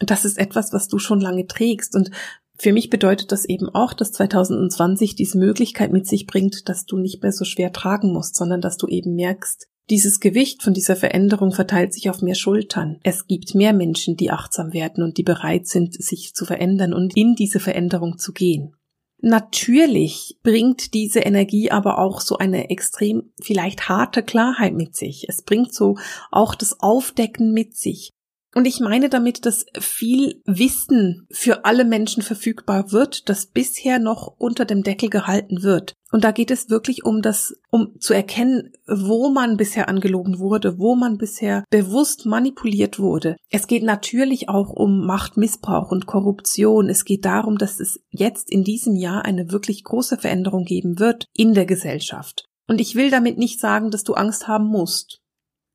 Das 0.00 0.24
ist 0.24 0.36
etwas, 0.36 0.72
was 0.72 0.88
du 0.88 0.98
schon 0.98 1.20
lange 1.20 1.46
trägst. 1.46 1.94
Und 1.94 2.10
für 2.56 2.72
mich 2.72 2.88
bedeutet 2.88 3.32
das 3.32 3.44
eben 3.44 3.68
auch, 3.68 3.92
dass 3.92 4.12
2020 4.12 5.16
diese 5.16 5.38
Möglichkeit 5.38 5.92
mit 5.92 6.06
sich 6.06 6.26
bringt, 6.26 6.68
dass 6.68 6.86
du 6.86 6.96
nicht 6.96 7.22
mehr 7.22 7.32
so 7.32 7.44
schwer 7.44 7.72
tragen 7.72 8.12
musst, 8.12 8.36
sondern 8.36 8.60
dass 8.60 8.76
du 8.76 8.86
eben 8.86 9.14
merkst, 9.14 9.68
dieses 9.90 10.18
Gewicht 10.18 10.62
von 10.62 10.72
dieser 10.72 10.96
Veränderung 10.96 11.52
verteilt 11.52 11.92
sich 11.92 12.08
auf 12.08 12.22
mehr 12.22 12.34
Schultern. 12.34 13.00
Es 13.02 13.26
gibt 13.26 13.54
mehr 13.54 13.74
Menschen, 13.74 14.16
die 14.16 14.30
achtsam 14.30 14.72
werden 14.72 15.04
und 15.04 15.18
die 15.18 15.22
bereit 15.22 15.66
sind, 15.66 15.94
sich 15.94 16.32
zu 16.32 16.46
verändern 16.46 16.94
und 16.94 17.14
in 17.16 17.34
diese 17.34 17.60
Veränderung 17.60 18.16
zu 18.16 18.32
gehen. 18.32 18.74
Natürlich 19.20 20.38
bringt 20.42 20.94
diese 20.94 21.20
Energie 21.20 21.70
aber 21.70 21.98
auch 21.98 22.20
so 22.20 22.38
eine 22.38 22.70
extrem 22.70 23.32
vielleicht 23.40 23.88
harte 23.88 24.22
Klarheit 24.22 24.74
mit 24.74 24.96
sich. 24.96 25.26
Es 25.28 25.42
bringt 25.42 25.74
so 25.74 25.96
auch 26.30 26.54
das 26.54 26.80
Aufdecken 26.80 27.52
mit 27.52 27.76
sich. 27.76 28.13
Und 28.54 28.66
ich 28.66 28.78
meine 28.78 29.08
damit, 29.08 29.46
dass 29.46 29.66
viel 29.78 30.40
Wissen 30.46 31.26
für 31.30 31.64
alle 31.64 31.84
Menschen 31.84 32.22
verfügbar 32.22 32.92
wird, 32.92 33.28
das 33.28 33.46
bisher 33.46 33.98
noch 33.98 34.36
unter 34.38 34.64
dem 34.64 34.84
Deckel 34.84 35.10
gehalten 35.10 35.62
wird. 35.64 35.94
Und 36.12 36.22
da 36.22 36.30
geht 36.30 36.52
es 36.52 36.70
wirklich 36.70 37.04
um 37.04 37.20
das, 37.20 37.56
um 37.70 37.98
zu 37.98 38.14
erkennen, 38.14 38.72
wo 38.86 39.30
man 39.30 39.56
bisher 39.56 39.88
angelogen 39.88 40.38
wurde, 40.38 40.78
wo 40.78 40.94
man 40.94 41.18
bisher 41.18 41.64
bewusst 41.70 42.26
manipuliert 42.26 43.00
wurde. 43.00 43.36
Es 43.50 43.66
geht 43.66 43.82
natürlich 43.82 44.48
auch 44.48 44.70
um 44.70 45.04
Machtmissbrauch 45.04 45.90
und 45.90 46.06
Korruption. 46.06 46.88
Es 46.88 47.04
geht 47.04 47.24
darum, 47.24 47.58
dass 47.58 47.80
es 47.80 47.98
jetzt 48.10 48.52
in 48.52 48.62
diesem 48.62 48.94
Jahr 48.94 49.24
eine 49.24 49.50
wirklich 49.50 49.82
große 49.82 50.16
Veränderung 50.16 50.64
geben 50.64 51.00
wird 51.00 51.26
in 51.34 51.54
der 51.54 51.66
Gesellschaft. 51.66 52.44
Und 52.68 52.80
ich 52.80 52.94
will 52.94 53.10
damit 53.10 53.36
nicht 53.36 53.58
sagen, 53.58 53.90
dass 53.90 54.04
du 54.04 54.14
Angst 54.14 54.46
haben 54.46 54.66
musst. 54.66 55.23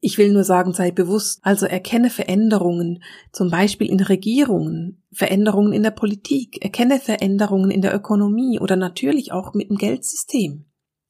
Ich 0.02 0.18
will 0.18 0.32
nur 0.32 0.44
sagen, 0.44 0.74
sei 0.74 0.92
bewusst, 0.92 1.40
also 1.44 1.66
erkenne 1.66 2.10
Veränderungen, 2.10 3.04
zum 3.34 3.50
Beispiel 3.50 3.90
in 3.90 4.00
Regierungen, 4.00 5.04
Veränderungen 5.12 5.74
in 5.74 5.84
der 5.84 5.92
Politik, 5.92 6.64
erkenne 6.64 7.00
Veränderungen 7.00 7.70
in 7.70 7.82
der 7.82 7.94
Ökonomie 7.94 8.60
oder 8.60 8.78
natürlich 8.78 9.32
auch 9.32 9.54
mit 9.54 9.70
dem 9.70 9.78
Geldsystem. 9.78 10.66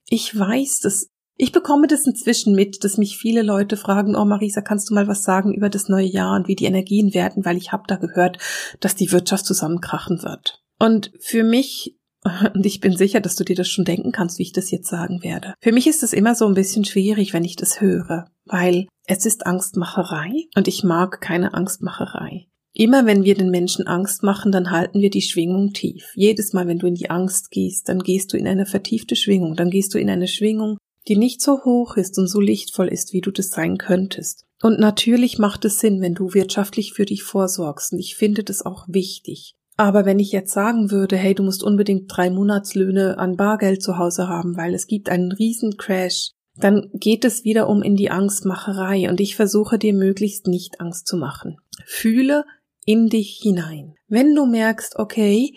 Ich 0.07 0.37
weiß, 0.37 0.79
dass 0.79 1.09
ich 1.41 1.53
bekomme 1.53 1.87
das 1.87 2.05
inzwischen 2.05 2.53
mit, 2.53 2.83
dass 2.83 2.97
mich 2.97 3.17
viele 3.17 3.43
Leute 3.43 3.77
fragen, 3.77 4.15
oh 4.15 4.25
Marisa, 4.25 4.59
kannst 4.59 4.89
du 4.89 4.93
mal 4.93 5.07
was 5.07 5.23
sagen 5.23 5.53
über 5.53 5.69
das 5.69 5.87
neue 5.87 6.05
Jahr 6.05 6.35
und 6.35 6.49
wie 6.49 6.55
die 6.55 6.65
Energien 6.65 7.13
werden, 7.13 7.45
weil 7.45 7.55
ich 7.55 7.71
habe 7.71 7.83
da 7.87 7.95
gehört, 7.95 8.39
dass 8.81 8.95
die 8.95 9.13
Wirtschaft 9.13 9.45
zusammenkrachen 9.45 10.21
wird. 10.21 10.61
Und 10.79 11.13
für 11.19 11.43
mich 11.43 11.95
und 12.53 12.65
ich 12.65 12.79
bin 12.79 12.95
sicher, 12.97 13.21
dass 13.21 13.35
du 13.35 13.43
dir 13.43 13.55
das 13.55 13.69
schon 13.69 13.85
denken 13.85 14.11
kannst, 14.11 14.39
wie 14.39 14.43
ich 14.43 14.51
das 14.51 14.71
jetzt 14.71 14.89
sagen 14.89 15.23
werde. 15.23 15.53
Für 15.61 15.71
mich 15.71 15.87
ist 15.87 16.03
es 16.03 16.13
immer 16.13 16.35
so 16.35 16.45
ein 16.45 16.53
bisschen 16.53 16.83
schwierig, 16.83 17.33
wenn 17.33 17.45
ich 17.45 17.55
das 17.55 17.79
höre, 17.79 18.25
weil 18.49 18.87
es 19.07 19.25
ist 19.25 19.45
Angstmacherei 19.45 20.45
und 20.55 20.67
ich 20.67 20.83
mag 20.83 21.21
keine 21.21 21.53
Angstmacherei. 21.53 22.47
Immer 22.73 23.05
wenn 23.05 23.23
wir 23.23 23.35
den 23.35 23.49
Menschen 23.49 23.87
Angst 23.87 24.23
machen, 24.23 24.51
dann 24.51 24.71
halten 24.71 25.01
wir 25.01 25.09
die 25.09 25.23
Schwingung 25.23 25.73
tief. 25.73 26.11
Jedes 26.15 26.53
Mal, 26.53 26.67
wenn 26.67 26.79
du 26.79 26.87
in 26.87 26.95
die 26.95 27.09
Angst 27.09 27.51
gehst, 27.51 27.89
dann 27.89 27.99
gehst 27.99 28.31
du 28.31 28.37
in 28.37 28.47
eine 28.47 28.65
vertiefte 28.65 29.15
Schwingung, 29.15 29.55
dann 29.55 29.71
gehst 29.71 29.93
du 29.93 29.99
in 29.99 30.09
eine 30.09 30.27
Schwingung, 30.27 30.77
die 31.07 31.17
nicht 31.17 31.41
so 31.41 31.63
hoch 31.63 31.97
ist 31.97 32.17
und 32.19 32.27
so 32.27 32.39
lichtvoll 32.39 32.87
ist, 32.87 33.13
wie 33.13 33.21
du 33.21 33.31
das 33.31 33.49
sein 33.49 33.77
könntest. 33.77 34.45
Und 34.61 34.79
natürlich 34.79 35.39
macht 35.39 35.65
es 35.65 35.79
Sinn, 35.79 36.01
wenn 36.01 36.13
du 36.13 36.33
wirtschaftlich 36.33 36.93
für 36.93 37.05
dich 37.05 37.23
vorsorgst, 37.23 37.93
und 37.93 37.99
ich 37.99 38.15
finde 38.15 38.43
das 38.43 38.65
auch 38.65 38.85
wichtig. 38.87 39.55
Aber 39.77 40.05
wenn 40.05 40.19
ich 40.19 40.33
jetzt 40.33 40.53
sagen 40.53 40.91
würde, 40.91 41.15
hey, 41.15 41.33
du 41.33 41.41
musst 41.41 41.63
unbedingt 41.63 42.05
drei 42.07 42.29
Monatslöhne 42.29 43.17
an 43.17 43.37
Bargeld 43.37 43.81
zu 43.81 43.97
Hause 43.97 44.27
haben, 44.27 44.57
weil 44.57 44.73
es 44.73 44.87
gibt 44.87 45.09
einen 45.09 45.31
riesen 45.31 45.77
Crash, 45.77 46.31
dann 46.59 46.89
geht 46.93 47.25
es 47.25 47.43
wieder 47.43 47.69
um 47.69 47.81
in 47.81 47.95
die 47.95 48.11
Angstmacherei 48.11 49.09
und 49.09 49.19
ich 49.19 49.35
versuche 49.35 49.79
dir 49.79 49.93
möglichst 49.93 50.47
nicht 50.47 50.79
Angst 50.81 51.07
zu 51.07 51.17
machen. 51.17 51.57
Fühle 51.85 52.45
in 52.85 53.07
dich 53.07 53.39
hinein. 53.41 53.95
Wenn 54.07 54.35
du 54.35 54.45
merkst, 54.45 54.97
okay, 54.97 55.53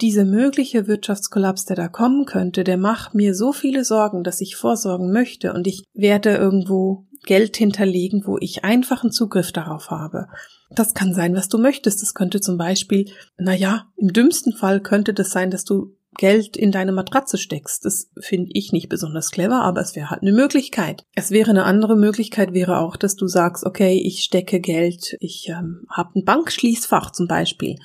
dieser 0.00 0.24
mögliche 0.24 0.88
Wirtschaftskollaps, 0.88 1.64
der 1.64 1.76
da 1.76 1.88
kommen 1.88 2.24
könnte, 2.24 2.64
der 2.64 2.76
macht 2.76 3.14
mir 3.14 3.34
so 3.34 3.52
viele 3.52 3.84
Sorgen, 3.84 4.24
dass 4.24 4.40
ich 4.40 4.56
vorsorgen 4.56 5.12
möchte 5.12 5.52
und 5.52 5.66
ich 5.66 5.84
werde 5.94 6.34
irgendwo 6.34 7.06
Geld 7.24 7.56
hinterlegen, 7.56 8.24
wo 8.26 8.36
ich 8.38 8.64
einfachen 8.64 9.12
Zugriff 9.12 9.52
darauf 9.52 9.90
habe. 9.90 10.26
Das 10.70 10.94
kann 10.94 11.14
sein, 11.14 11.36
was 11.36 11.48
du 11.48 11.58
möchtest. 11.58 12.02
Das 12.02 12.14
könnte 12.14 12.40
zum 12.40 12.56
Beispiel, 12.58 13.10
na 13.38 13.54
ja, 13.54 13.86
im 13.96 14.12
dümmsten 14.12 14.52
Fall 14.52 14.80
könnte 14.80 15.14
das 15.14 15.30
sein, 15.30 15.50
dass 15.50 15.64
du 15.64 15.94
Geld 16.16 16.56
in 16.56 16.72
deine 16.72 16.92
Matratze 16.92 17.38
steckst. 17.38 17.84
Das 17.84 18.10
finde 18.18 18.50
ich 18.54 18.72
nicht 18.72 18.88
besonders 18.88 19.30
clever, 19.30 19.62
aber 19.62 19.80
es 19.80 19.96
wäre 19.96 20.10
halt 20.10 20.22
eine 20.22 20.32
Möglichkeit. 20.32 21.04
Es 21.14 21.30
wäre 21.30 21.50
eine 21.50 21.64
andere 21.64 21.96
Möglichkeit, 21.96 22.52
wäre 22.52 22.78
auch, 22.78 22.96
dass 22.96 23.16
du 23.16 23.26
sagst, 23.26 23.64
okay, 23.64 24.00
ich 24.04 24.22
stecke 24.22 24.60
Geld, 24.60 25.16
ich 25.20 25.48
ähm, 25.48 25.86
habe 25.90 26.18
ein 26.18 26.24
Bankschließfach 26.24 27.10
zum 27.10 27.28
Beispiel. 27.28 27.76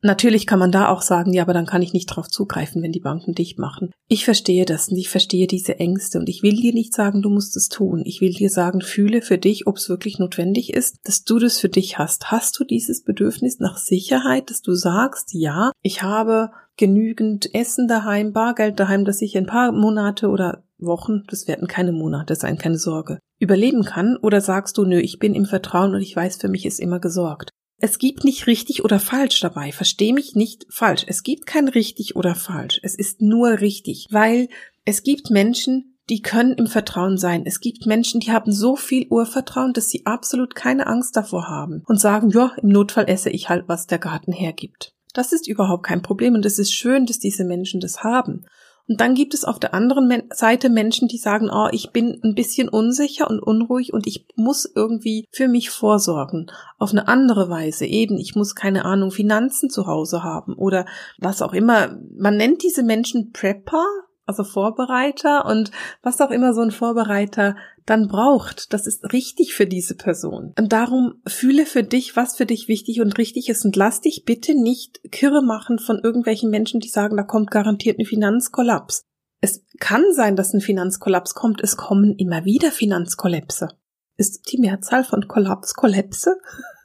Natürlich 0.00 0.46
kann 0.46 0.60
man 0.60 0.70
da 0.70 0.88
auch 0.88 1.02
sagen, 1.02 1.32
ja, 1.32 1.42
aber 1.42 1.52
dann 1.52 1.66
kann 1.66 1.82
ich 1.82 1.92
nicht 1.92 2.06
drauf 2.06 2.28
zugreifen, 2.28 2.82
wenn 2.82 2.92
die 2.92 3.00
Banken 3.00 3.34
dicht 3.34 3.58
machen. 3.58 3.90
Ich 4.06 4.24
verstehe 4.24 4.64
das 4.64 4.88
und 4.88 4.96
ich 4.96 5.08
verstehe 5.08 5.48
diese 5.48 5.80
Ängste 5.80 6.20
und 6.20 6.28
ich 6.28 6.44
will 6.44 6.54
dir 6.54 6.72
nicht 6.72 6.94
sagen, 6.94 7.20
du 7.20 7.30
musst 7.30 7.56
es 7.56 7.68
tun. 7.68 8.02
Ich 8.04 8.20
will 8.20 8.32
dir 8.32 8.48
sagen, 8.48 8.80
fühle 8.80 9.22
für 9.22 9.38
dich, 9.38 9.66
ob 9.66 9.76
es 9.76 9.88
wirklich 9.88 10.20
notwendig 10.20 10.72
ist, 10.72 10.98
dass 11.02 11.24
du 11.24 11.40
das 11.40 11.58
für 11.58 11.68
dich 11.68 11.98
hast. 11.98 12.30
Hast 12.30 12.58
du 12.60 12.64
dieses 12.64 13.02
Bedürfnis 13.02 13.58
nach 13.58 13.76
Sicherheit, 13.76 14.50
dass 14.50 14.62
du 14.62 14.72
sagst, 14.74 15.30
ja, 15.32 15.72
ich 15.82 16.02
habe 16.02 16.50
genügend 16.78 17.54
Essen 17.54 17.88
daheim, 17.88 18.32
Bargeld 18.32 18.80
daheim, 18.80 19.04
dass 19.04 19.20
ich 19.20 19.36
ein 19.36 19.46
paar 19.46 19.72
Monate 19.72 20.28
oder 20.28 20.64
Wochen, 20.78 21.24
das 21.28 21.48
werden 21.48 21.68
keine 21.68 21.92
Monate 21.92 22.36
sein, 22.36 22.56
keine 22.56 22.78
Sorge, 22.78 23.18
überleben 23.38 23.84
kann? 23.84 24.16
Oder 24.16 24.40
sagst 24.40 24.78
du, 24.78 24.84
nö, 24.84 24.98
ich 24.98 25.18
bin 25.18 25.34
im 25.34 25.44
Vertrauen 25.44 25.94
und 25.94 26.00
ich 26.00 26.14
weiß, 26.14 26.36
für 26.36 26.48
mich 26.48 26.64
ist 26.64 26.80
immer 26.80 27.00
gesorgt? 27.00 27.50
Es 27.80 27.98
gibt 27.98 28.24
nicht 28.24 28.46
richtig 28.46 28.84
oder 28.84 28.98
falsch 28.98 29.40
dabei. 29.40 29.70
Versteh 29.70 30.12
mich 30.12 30.34
nicht 30.34 30.66
falsch. 30.68 31.04
Es 31.06 31.22
gibt 31.22 31.46
kein 31.46 31.68
richtig 31.68 32.16
oder 32.16 32.34
falsch. 32.34 32.80
Es 32.82 32.96
ist 32.96 33.20
nur 33.20 33.60
richtig, 33.60 34.06
weil 34.10 34.48
es 34.84 35.04
gibt 35.04 35.30
Menschen, 35.30 35.96
die 36.08 36.22
können 36.22 36.54
im 36.54 36.66
Vertrauen 36.66 37.18
sein. 37.18 37.44
Es 37.44 37.60
gibt 37.60 37.86
Menschen, 37.86 38.20
die 38.20 38.32
haben 38.32 38.50
so 38.50 38.74
viel 38.74 39.06
Urvertrauen, 39.10 39.74
dass 39.74 39.90
sie 39.90 40.06
absolut 40.06 40.54
keine 40.54 40.86
Angst 40.86 41.16
davor 41.16 41.48
haben 41.48 41.82
und 41.86 42.00
sagen, 42.00 42.30
ja, 42.30 42.52
im 42.60 42.70
Notfall 42.70 43.08
esse 43.08 43.30
ich 43.30 43.48
halt, 43.48 43.68
was 43.68 43.86
der 43.86 43.98
Garten 43.98 44.32
hergibt. 44.32 44.94
Das 45.14 45.32
ist 45.32 45.48
überhaupt 45.48 45.84
kein 45.84 46.02
Problem 46.02 46.34
und 46.34 46.44
es 46.44 46.58
ist 46.58 46.72
schön, 46.72 47.06
dass 47.06 47.18
diese 47.18 47.44
Menschen 47.44 47.80
das 47.80 48.02
haben. 48.02 48.44
Und 48.88 49.02
dann 49.02 49.14
gibt 49.14 49.34
es 49.34 49.44
auf 49.44 49.58
der 49.58 49.74
anderen 49.74 50.22
Seite 50.32 50.70
Menschen, 50.70 51.08
die 51.08 51.18
sagen, 51.18 51.50
oh, 51.52 51.68
ich 51.72 51.90
bin 51.90 52.20
ein 52.24 52.34
bisschen 52.34 52.70
unsicher 52.70 53.28
und 53.28 53.38
unruhig 53.38 53.92
und 53.92 54.06
ich 54.06 54.26
muss 54.34 54.64
irgendwie 54.74 55.26
für 55.30 55.46
mich 55.46 55.68
vorsorgen. 55.68 56.50
Auf 56.78 56.92
eine 56.92 57.06
andere 57.06 57.50
Weise. 57.50 57.84
Eben, 57.84 58.16
ich 58.16 58.34
muss 58.34 58.54
keine 58.54 58.86
Ahnung, 58.86 59.10
Finanzen 59.10 59.68
zu 59.68 59.86
Hause 59.86 60.22
haben 60.22 60.54
oder 60.54 60.86
was 61.18 61.42
auch 61.42 61.52
immer. 61.52 61.98
Man 62.16 62.38
nennt 62.38 62.62
diese 62.62 62.82
Menschen 62.82 63.32
Prepper, 63.32 63.84
also 64.28 64.44
Vorbereiter 64.44 65.46
und 65.46 65.70
was 66.02 66.20
auch 66.20 66.30
immer 66.30 66.52
so 66.52 66.60
ein 66.60 66.70
Vorbereiter 66.70 67.56
dann 67.86 68.08
braucht, 68.08 68.72
das 68.74 68.86
ist 68.86 69.12
richtig 69.12 69.54
für 69.54 69.66
diese 69.66 69.96
Person. 69.96 70.52
Und 70.58 70.72
darum 70.72 71.22
fühle 71.26 71.64
für 71.64 71.82
dich, 71.82 72.14
was 72.16 72.36
für 72.36 72.44
dich 72.44 72.68
wichtig 72.68 73.00
und 73.00 73.16
richtig 73.16 73.48
ist 73.48 73.64
und 73.64 73.74
lass 73.76 74.02
dich 74.02 74.24
bitte 74.26 74.54
nicht 74.54 75.00
kirre 75.10 75.42
machen 75.42 75.78
von 75.78 75.98
irgendwelchen 75.98 76.50
Menschen, 76.50 76.80
die 76.80 76.88
sagen, 76.88 77.16
da 77.16 77.22
kommt 77.22 77.50
garantiert 77.50 77.98
ein 77.98 78.04
Finanzkollaps. 78.04 79.04
Es 79.40 79.64
kann 79.80 80.04
sein, 80.12 80.36
dass 80.36 80.52
ein 80.52 80.60
Finanzkollaps 80.60 81.34
kommt. 81.34 81.62
Es 81.62 81.76
kommen 81.76 82.16
immer 82.16 82.44
wieder 82.44 82.70
Finanzkollapse. 82.70 83.68
Ist 84.16 84.52
die 84.52 84.58
Mehrzahl 84.58 85.04
von 85.04 85.26
Kollaps 85.26 85.74
Kollapse? 85.74 86.36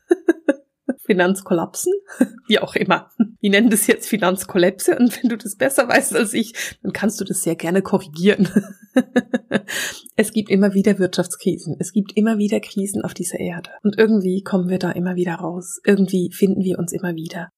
Finanzkollapsen, 1.06 1.94
wie 2.48 2.60
auch 2.60 2.76
immer. 2.76 3.10
Die 3.42 3.50
nennen 3.50 3.70
das 3.70 3.88
jetzt 3.88 4.08
Finanzkollapse 4.08 4.98
und 4.98 5.22
wenn 5.22 5.30
du 5.30 5.38
das 5.38 5.56
besser 5.56 5.88
weißt 5.88 6.16
als 6.16 6.34
ich, 6.34 6.54
dann 6.82 6.94
kannst 6.94 7.20
du 7.20 7.26
das 7.26 7.44
sehr 7.44 7.56
gerne 7.56 7.82
korrigieren. 7.82 8.50
es 10.16 10.32
gibt 10.34 10.50
immer 10.50 10.74
wieder 10.74 11.00
Wirtschaftskrisen, 11.00 11.76
es 11.80 11.94
gibt 11.94 12.16
immer 12.16 12.38
wieder 12.38 12.60
Krisen 12.60 13.02
auf 13.04 13.14
dieser 13.14 13.40
Erde 13.40 13.72
und 13.84 13.98
irgendwie 13.98 14.44
kommen 14.44 14.70
wir 14.70 14.80
da 14.80 14.92
immer 14.92 15.16
wieder 15.16 15.36
raus, 15.36 15.80
irgendwie 15.86 16.32
finden 16.32 16.64
wir 16.64 16.80
uns 16.80 16.94
immer 16.94 17.16
wieder. 17.16 17.50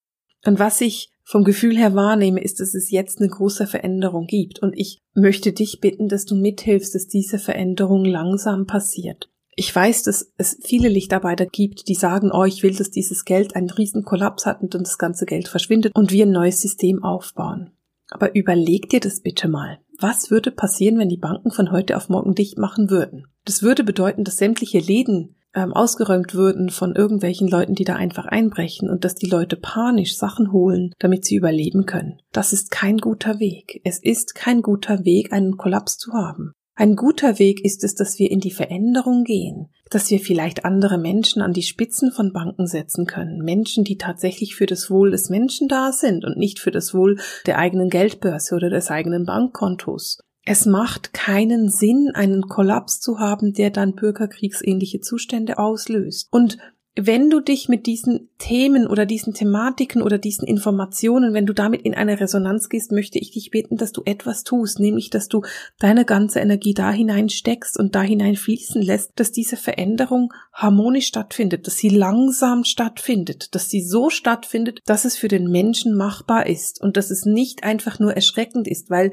Und 0.45 0.59
was 0.59 0.79
ich 0.81 1.09
vom 1.23 1.43
Gefühl 1.43 1.75
her 1.75 1.95
wahrnehme, 1.95 2.39
ist, 2.39 2.59
dass 2.59 2.75
es 2.75 2.91
jetzt 2.91 3.19
eine 3.19 3.29
große 3.29 3.65
Veränderung 3.65 4.27
gibt 4.27 4.59
und 4.59 4.73
ich 4.77 4.99
möchte 5.15 5.53
dich 5.53 5.79
bitten, 5.81 6.07
dass 6.07 6.25
du 6.25 6.35
mithilfst, 6.35 6.93
dass 6.93 7.07
diese 7.07 7.39
Veränderung 7.39 8.05
langsam 8.05 8.67
passiert. 8.67 9.29
Ich 9.57 9.73
weiß, 9.73 10.03
dass 10.03 10.33
es 10.37 10.59
viele 10.61 10.89
Lichtarbeiter 10.89 11.45
gibt, 11.45 11.87
die 11.87 11.95
sagen, 11.95 12.29
oh, 12.33 12.43
ich 12.43 12.61
will, 12.61 12.75
dass 12.75 12.91
dieses 12.91 13.23
Geld 13.23 13.55
einen 13.55 13.69
riesen 13.69 14.03
Kollaps 14.03 14.45
hat 14.45 14.61
und 14.61 14.73
dann 14.73 14.83
das 14.83 14.97
ganze 14.97 15.25
Geld 15.25 15.47
verschwindet 15.47 15.95
und 15.95 16.11
wir 16.11 16.25
ein 16.25 16.31
neues 16.31 16.61
System 16.61 17.03
aufbauen. 17.03 17.71
Aber 18.09 18.35
überleg 18.35 18.89
dir 18.89 18.99
das 18.99 19.21
bitte 19.21 19.47
mal. 19.47 19.79
Was 19.97 20.29
würde 20.29 20.51
passieren, 20.51 20.99
wenn 20.99 21.09
die 21.09 21.17
Banken 21.17 21.51
von 21.51 21.71
heute 21.71 21.95
auf 21.95 22.09
morgen 22.09 22.35
dicht 22.35 22.57
machen 22.57 22.89
würden? 22.89 23.27
Das 23.45 23.63
würde 23.63 23.85
bedeuten, 23.85 24.25
dass 24.25 24.37
sämtliche 24.37 24.79
Läden 24.79 25.35
ähm, 25.53 25.73
ausgeräumt 25.73 26.33
würden 26.33 26.69
von 26.69 26.93
irgendwelchen 26.93 27.47
Leuten, 27.47 27.75
die 27.75 27.85
da 27.85 27.95
einfach 27.95 28.25
einbrechen 28.25 28.89
und 28.89 29.05
dass 29.05 29.15
die 29.15 29.29
Leute 29.29 29.55
panisch 29.55 30.17
Sachen 30.17 30.51
holen, 30.51 30.93
damit 30.99 31.23
sie 31.23 31.35
überleben 31.35 31.85
können. 31.85 32.19
Das 32.33 32.51
ist 32.51 32.71
kein 32.71 32.97
guter 32.97 33.39
Weg. 33.39 33.79
Es 33.85 33.99
ist 33.99 34.35
kein 34.35 34.61
guter 34.61 35.05
Weg, 35.05 35.31
einen 35.31 35.55
Kollaps 35.55 35.97
zu 35.97 36.11
haben. 36.11 36.51
Ein 36.77 36.97
guter 36.97 37.39
Weg 37.39 37.63
ist 37.63 37.85
es, 37.85 37.95
dass 37.95 38.19
wir 38.19 38.29
in 38.29 38.41
die 38.41 38.51
Veränderung 38.51 39.23
gehen, 39.23 39.69
dass 39.89 40.11
wir 40.11 40.19
vielleicht 40.19 40.65
andere 40.65 40.97
Menschen 40.97 41.41
an 41.41 41.53
die 41.53 41.63
Spitzen 41.63 42.11
von 42.11 42.33
Banken 42.33 42.67
setzen 42.67 43.05
können, 43.05 43.39
Menschen, 43.39 43.85
die 43.85 43.97
tatsächlich 43.97 44.55
für 44.55 44.65
das 44.65 44.91
Wohl 44.91 45.11
des 45.11 45.29
Menschen 45.29 45.69
da 45.69 45.93
sind 45.93 46.25
und 46.25 46.37
nicht 46.37 46.59
für 46.59 46.71
das 46.71 46.93
Wohl 46.93 47.17
der 47.45 47.59
eigenen 47.59 47.89
Geldbörse 47.89 48.55
oder 48.55 48.69
des 48.69 48.91
eigenen 48.91 49.25
Bankkontos. 49.25 50.19
Es 50.43 50.65
macht 50.65 51.13
keinen 51.13 51.69
Sinn, 51.69 52.11
einen 52.13 52.43
Kollaps 52.43 52.99
zu 52.99 53.19
haben, 53.19 53.53
der 53.53 53.69
dann 53.71 53.95
bürgerkriegsähnliche 53.95 54.99
Zustände 54.99 55.57
auslöst. 55.57 56.27
Und 56.29 56.57
wenn 56.97 57.29
du 57.29 57.41
dich 57.41 57.67
mit 57.67 57.87
diesen 57.87 58.29
Themen 58.37 58.87
oder 58.87 59.05
diesen 59.05 59.33
Thematiken 59.33 60.01
oder 60.01 60.17
diesen 60.17 60.47
Informationen, 60.47 61.33
wenn 61.33 61.45
du 61.45 61.53
damit 61.53 61.81
in 61.81 61.93
eine 61.93 62.19
Resonanz 62.21 62.69
gehst, 62.69 62.93
möchte 62.93 63.19
ich 63.19 63.31
dich 63.31 63.51
bitten, 63.51 63.75
dass 63.75 63.91
du 63.91 64.01
etwas 64.05 64.43
tust, 64.43 64.79
nämlich 64.79 65.09
dass 65.09 65.27
du 65.27 65.41
deine 65.77 66.05
ganze 66.05 66.39
Energie 66.39 66.73
da 66.73 66.91
hinein 66.91 67.27
steckst 67.27 67.77
und 67.77 67.95
da 67.95 68.01
hinein 68.01 68.37
fließen 68.37 68.81
lässt, 68.81 69.11
dass 69.17 69.33
diese 69.33 69.57
Veränderung 69.57 70.33
harmonisch 70.53 71.07
stattfindet, 71.07 71.67
dass 71.67 71.77
sie 71.77 71.89
langsam 71.89 72.63
stattfindet, 72.63 73.53
dass 73.55 73.69
sie 73.69 73.81
so 73.81 74.09
stattfindet, 74.09 74.79
dass 74.85 75.03
es 75.03 75.17
für 75.17 75.27
den 75.27 75.51
Menschen 75.51 75.97
machbar 75.97 76.47
ist 76.47 76.81
und 76.81 76.95
dass 76.95 77.11
es 77.11 77.25
nicht 77.25 77.63
einfach 77.65 77.99
nur 77.99 78.13
erschreckend 78.13 78.67
ist, 78.67 78.89
weil 78.89 79.11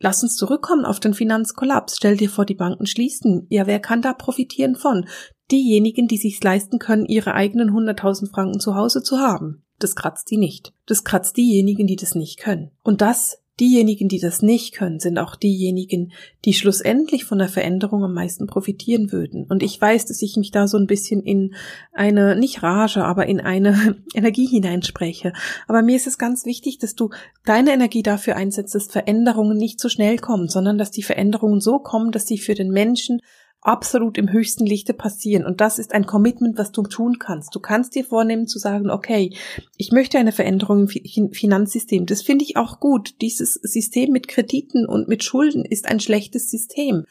Lass 0.00 0.22
uns 0.22 0.36
zurückkommen 0.36 0.84
auf 0.84 1.00
den 1.00 1.14
Finanzkollaps. 1.14 1.96
Stell 1.96 2.16
dir 2.18 2.28
vor, 2.28 2.44
die 2.44 2.56
Banken 2.56 2.84
schließen. 2.84 3.46
Ja, 3.48 3.66
wer 3.66 3.80
kann 3.80 4.02
da 4.02 4.12
profitieren 4.12 4.74
von? 4.74 5.06
Diejenigen, 5.50 6.08
die 6.08 6.16
sich's 6.16 6.42
leisten 6.42 6.78
können, 6.78 7.04
ihre 7.04 7.34
eigenen 7.34 7.70
100.000 7.70 8.30
Franken 8.30 8.60
zu 8.60 8.74
Hause 8.74 9.02
zu 9.02 9.18
haben. 9.18 9.62
Das 9.78 9.94
kratzt 9.94 10.30
die 10.30 10.38
nicht. 10.38 10.72
Das 10.86 11.04
kratzt 11.04 11.36
diejenigen, 11.36 11.86
die 11.86 11.96
das 11.96 12.14
nicht 12.14 12.38
können. 12.38 12.70
Und 12.82 13.00
das, 13.00 13.42
diejenigen, 13.60 14.08
die 14.08 14.18
das 14.18 14.42
nicht 14.42 14.74
können, 14.74 14.98
sind 14.98 15.18
auch 15.18 15.36
diejenigen, 15.36 16.12
die 16.44 16.54
schlussendlich 16.54 17.24
von 17.24 17.38
der 17.38 17.48
Veränderung 17.48 18.02
am 18.02 18.14
meisten 18.14 18.46
profitieren 18.46 19.12
würden. 19.12 19.44
Und 19.44 19.62
ich 19.62 19.80
weiß, 19.80 20.06
dass 20.06 20.22
ich 20.22 20.36
mich 20.36 20.50
da 20.50 20.66
so 20.66 20.76
ein 20.76 20.86
bisschen 20.86 21.22
in 21.22 21.54
eine, 21.92 22.36
nicht 22.36 22.62
Rage, 22.62 23.04
aber 23.04 23.26
in 23.26 23.40
eine 23.40 23.96
Energie 24.14 24.46
hineinspreche. 24.46 25.32
Aber 25.68 25.82
mir 25.82 25.96
ist 25.96 26.06
es 26.06 26.18
ganz 26.18 26.46
wichtig, 26.46 26.78
dass 26.78 26.94
du 26.94 27.10
deine 27.44 27.72
Energie 27.72 28.02
dafür 28.02 28.36
einsetzt, 28.36 28.74
dass 28.74 28.86
Veränderungen 28.86 29.56
nicht 29.56 29.78
so 29.78 29.88
schnell 29.88 30.18
kommen, 30.18 30.48
sondern 30.48 30.78
dass 30.78 30.90
die 30.90 31.02
Veränderungen 31.02 31.60
so 31.60 31.78
kommen, 31.78 32.10
dass 32.10 32.26
sie 32.26 32.38
für 32.38 32.54
den 32.54 32.70
Menschen 32.70 33.20
absolut 33.64 34.18
im 34.18 34.30
höchsten 34.30 34.66
Lichte 34.66 34.94
passieren. 34.94 35.44
Und 35.44 35.60
das 35.60 35.78
ist 35.78 35.92
ein 35.92 36.06
Commitment, 36.06 36.58
was 36.58 36.70
du 36.70 36.82
tun 36.82 37.18
kannst. 37.18 37.54
Du 37.54 37.60
kannst 37.60 37.94
dir 37.94 38.04
vornehmen 38.04 38.46
zu 38.46 38.58
sagen, 38.58 38.90
okay, 38.90 39.34
ich 39.76 39.90
möchte 39.90 40.18
eine 40.18 40.32
Veränderung 40.32 40.88
im 40.88 41.32
Finanzsystem. 41.32 42.06
Das 42.06 42.22
finde 42.22 42.44
ich 42.44 42.56
auch 42.56 42.78
gut. 42.78 43.20
Dieses 43.22 43.54
System 43.54 44.12
mit 44.12 44.28
Krediten 44.28 44.86
und 44.86 45.08
mit 45.08 45.24
Schulden 45.24 45.64
ist 45.64 45.86
ein 45.86 45.98
schlechtes 45.98 46.50
System. 46.50 47.06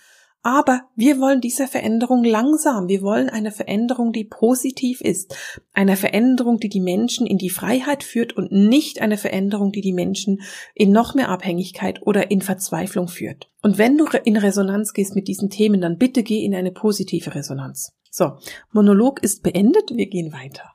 Aber 0.45 0.81
wir 0.97 1.19
wollen 1.19 1.39
diese 1.39 1.67
Veränderung 1.67 2.25
langsam. 2.25 2.89
Wir 2.89 3.01
wollen 3.01 3.29
eine 3.29 3.51
Veränderung, 3.51 4.12
die 4.12 4.25
positiv 4.25 5.00
ist. 5.00 5.33
Eine 5.73 5.95
Veränderung, 5.95 6.59
die 6.59 6.67
die 6.67 6.81
Menschen 6.81 7.25
in 7.25 7.38
die 7.38 7.50
Freiheit 7.50 8.03
führt 8.03 8.33
und 8.33 8.51
nicht 8.51 9.01
eine 9.01 9.15
Veränderung, 9.15 9.71
die 9.71 9.79
die 9.79 9.93
Menschen 9.93 10.41
in 10.75 10.91
noch 10.91 11.15
mehr 11.15 11.29
Abhängigkeit 11.29 12.01
oder 12.01 12.29
in 12.29 12.41
Verzweiflung 12.41 13.07
führt. 13.07 13.50
Und 13.62 13.77
wenn 13.77 13.97
du 13.97 14.05
in 14.25 14.35
Resonanz 14.35 14.91
gehst 14.91 15.15
mit 15.15 15.29
diesen 15.29 15.50
Themen, 15.50 15.79
dann 15.79 15.97
bitte 15.97 16.23
geh 16.23 16.43
in 16.43 16.53
eine 16.53 16.73
positive 16.73 17.33
Resonanz. 17.33 17.93
So, 18.12 18.33
Monolog 18.73 19.23
ist 19.23 19.43
beendet. 19.43 19.91
Wir 19.95 20.07
gehen 20.07 20.33
weiter. 20.33 20.73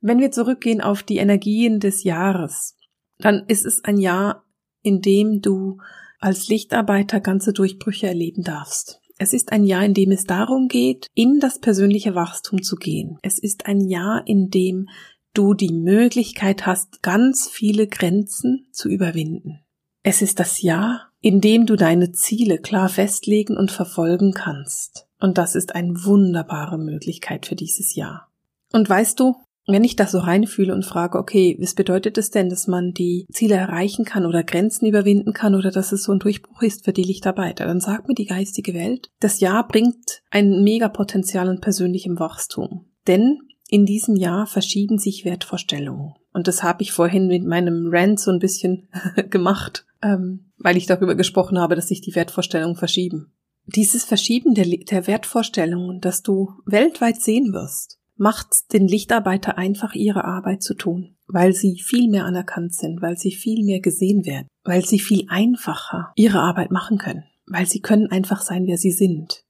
Wenn 0.00 0.20
wir 0.20 0.30
zurückgehen 0.30 0.80
auf 0.80 1.02
die 1.02 1.18
Energien 1.18 1.80
des 1.80 2.02
Jahres, 2.02 2.76
dann 3.18 3.44
ist 3.46 3.66
es 3.66 3.84
ein 3.84 3.98
Jahr, 3.98 4.46
in 4.82 5.02
dem 5.02 5.42
du 5.42 5.76
als 6.20 6.48
Lichtarbeiter 6.48 7.20
ganze 7.20 7.52
Durchbrüche 7.52 8.06
erleben 8.06 8.42
darfst. 8.42 9.00
Es 9.18 9.32
ist 9.32 9.52
ein 9.52 9.64
Jahr, 9.64 9.84
in 9.84 9.94
dem 9.94 10.12
es 10.12 10.24
darum 10.24 10.68
geht, 10.68 11.06
in 11.14 11.40
das 11.40 11.58
persönliche 11.58 12.14
Wachstum 12.14 12.62
zu 12.62 12.76
gehen. 12.76 13.18
Es 13.22 13.38
ist 13.38 13.66
ein 13.66 13.80
Jahr, 13.80 14.22
in 14.26 14.48
dem 14.48 14.88
du 15.34 15.54
die 15.54 15.72
Möglichkeit 15.72 16.66
hast, 16.66 17.02
ganz 17.02 17.48
viele 17.48 17.86
Grenzen 17.86 18.68
zu 18.72 18.88
überwinden. 18.88 19.60
Es 20.02 20.22
ist 20.22 20.40
das 20.40 20.62
Jahr, 20.62 21.10
in 21.20 21.40
dem 21.40 21.66
du 21.66 21.76
deine 21.76 22.12
Ziele 22.12 22.58
klar 22.58 22.88
festlegen 22.88 23.56
und 23.56 23.70
verfolgen 23.70 24.32
kannst. 24.32 25.06
Und 25.20 25.36
das 25.36 25.54
ist 25.54 25.74
eine 25.74 26.04
wunderbare 26.04 26.78
Möglichkeit 26.78 27.44
für 27.44 27.56
dieses 27.56 27.94
Jahr. 27.94 28.32
Und 28.72 28.88
weißt 28.88 29.20
du, 29.20 29.34
wenn 29.72 29.84
ich 29.84 29.96
das 29.96 30.12
so 30.12 30.18
reinfühle 30.18 30.74
und 30.74 30.84
frage, 30.84 31.18
okay, 31.18 31.56
was 31.60 31.74
bedeutet 31.74 32.18
es 32.18 32.30
denn, 32.30 32.48
dass 32.48 32.66
man 32.66 32.92
die 32.92 33.26
Ziele 33.32 33.54
erreichen 33.54 34.04
kann 34.04 34.26
oder 34.26 34.44
Grenzen 34.44 34.86
überwinden 34.86 35.32
kann 35.32 35.54
oder 35.54 35.70
dass 35.70 35.92
es 35.92 36.04
so 36.04 36.12
ein 36.12 36.18
Durchbruch 36.18 36.62
ist 36.62 36.84
für 36.84 36.92
die 36.92 37.04
Lichtarbeiter, 37.04 37.66
dann 37.66 37.80
sagt 37.80 38.08
mir 38.08 38.14
die 38.14 38.26
geistige 38.26 38.74
Welt, 38.74 39.10
das 39.20 39.40
Jahr 39.40 39.66
bringt 39.66 40.22
ein 40.30 40.62
Megapotenzial 40.62 41.48
an 41.48 41.60
persönlichem 41.60 42.18
Wachstum. 42.18 42.86
Denn 43.06 43.38
in 43.68 43.86
diesem 43.86 44.16
Jahr 44.16 44.46
verschieben 44.46 44.98
sich 44.98 45.24
Wertvorstellungen. 45.24 46.14
Und 46.32 46.48
das 46.48 46.62
habe 46.62 46.82
ich 46.82 46.92
vorhin 46.92 47.28
mit 47.28 47.44
meinem 47.44 47.88
Rant 47.90 48.18
so 48.18 48.30
ein 48.30 48.38
bisschen 48.38 48.88
gemacht, 49.30 49.86
ähm, 50.02 50.50
weil 50.58 50.76
ich 50.76 50.86
darüber 50.86 51.14
gesprochen 51.14 51.58
habe, 51.58 51.76
dass 51.76 51.88
sich 51.88 52.00
die 52.00 52.14
Wertvorstellungen 52.14 52.76
verschieben. 52.76 53.32
Dieses 53.66 54.04
Verschieben 54.04 54.54
der, 54.54 54.66
der 54.66 55.06
Wertvorstellungen, 55.06 56.00
das 56.00 56.22
du 56.22 56.50
weltweit 56.66 57.20
sehen 57.20 57.52
wirst, 57.52 57.99
macht 58.20 58.72
den 58.74 58.86
Lichtarbeiter 58.86 59.56
einfach 59.56 59.94
ihre 59.94 60.24
Arbeit 60.24 60.62
zu 60.62 60.74
tun, 60.74 61.16
weil 61.26 61.54
sie 61.54 61.80
viel 61.80 62.08
mehr 62.08 62.26
anerkannt 62.26 62.74
sind, 62.74 63.00
weil 63.00 63.16
sie 63.16 63.32
viel 63.32 63.64
mehr 63.64 63.80
gesehen 63.80 64.26
werden, 64.26 64.46
weil 64.62 64.84
sie 64.84 64.98
viel 64.98 65.24
einfacher 65.28 66.12
ihre 66.16 66.40
Arbeit 66.40 66.70
machen 66.70 66.98
können, 66.98 67.24
weil 67.46 67.66
sie 67.66 67.80
können 67.80 68.10
einfach 68.10 68.42
sein, 68.42 68.66
wer 68.66 68.76
sie 68.76 68.92
sind. 68.92 69.42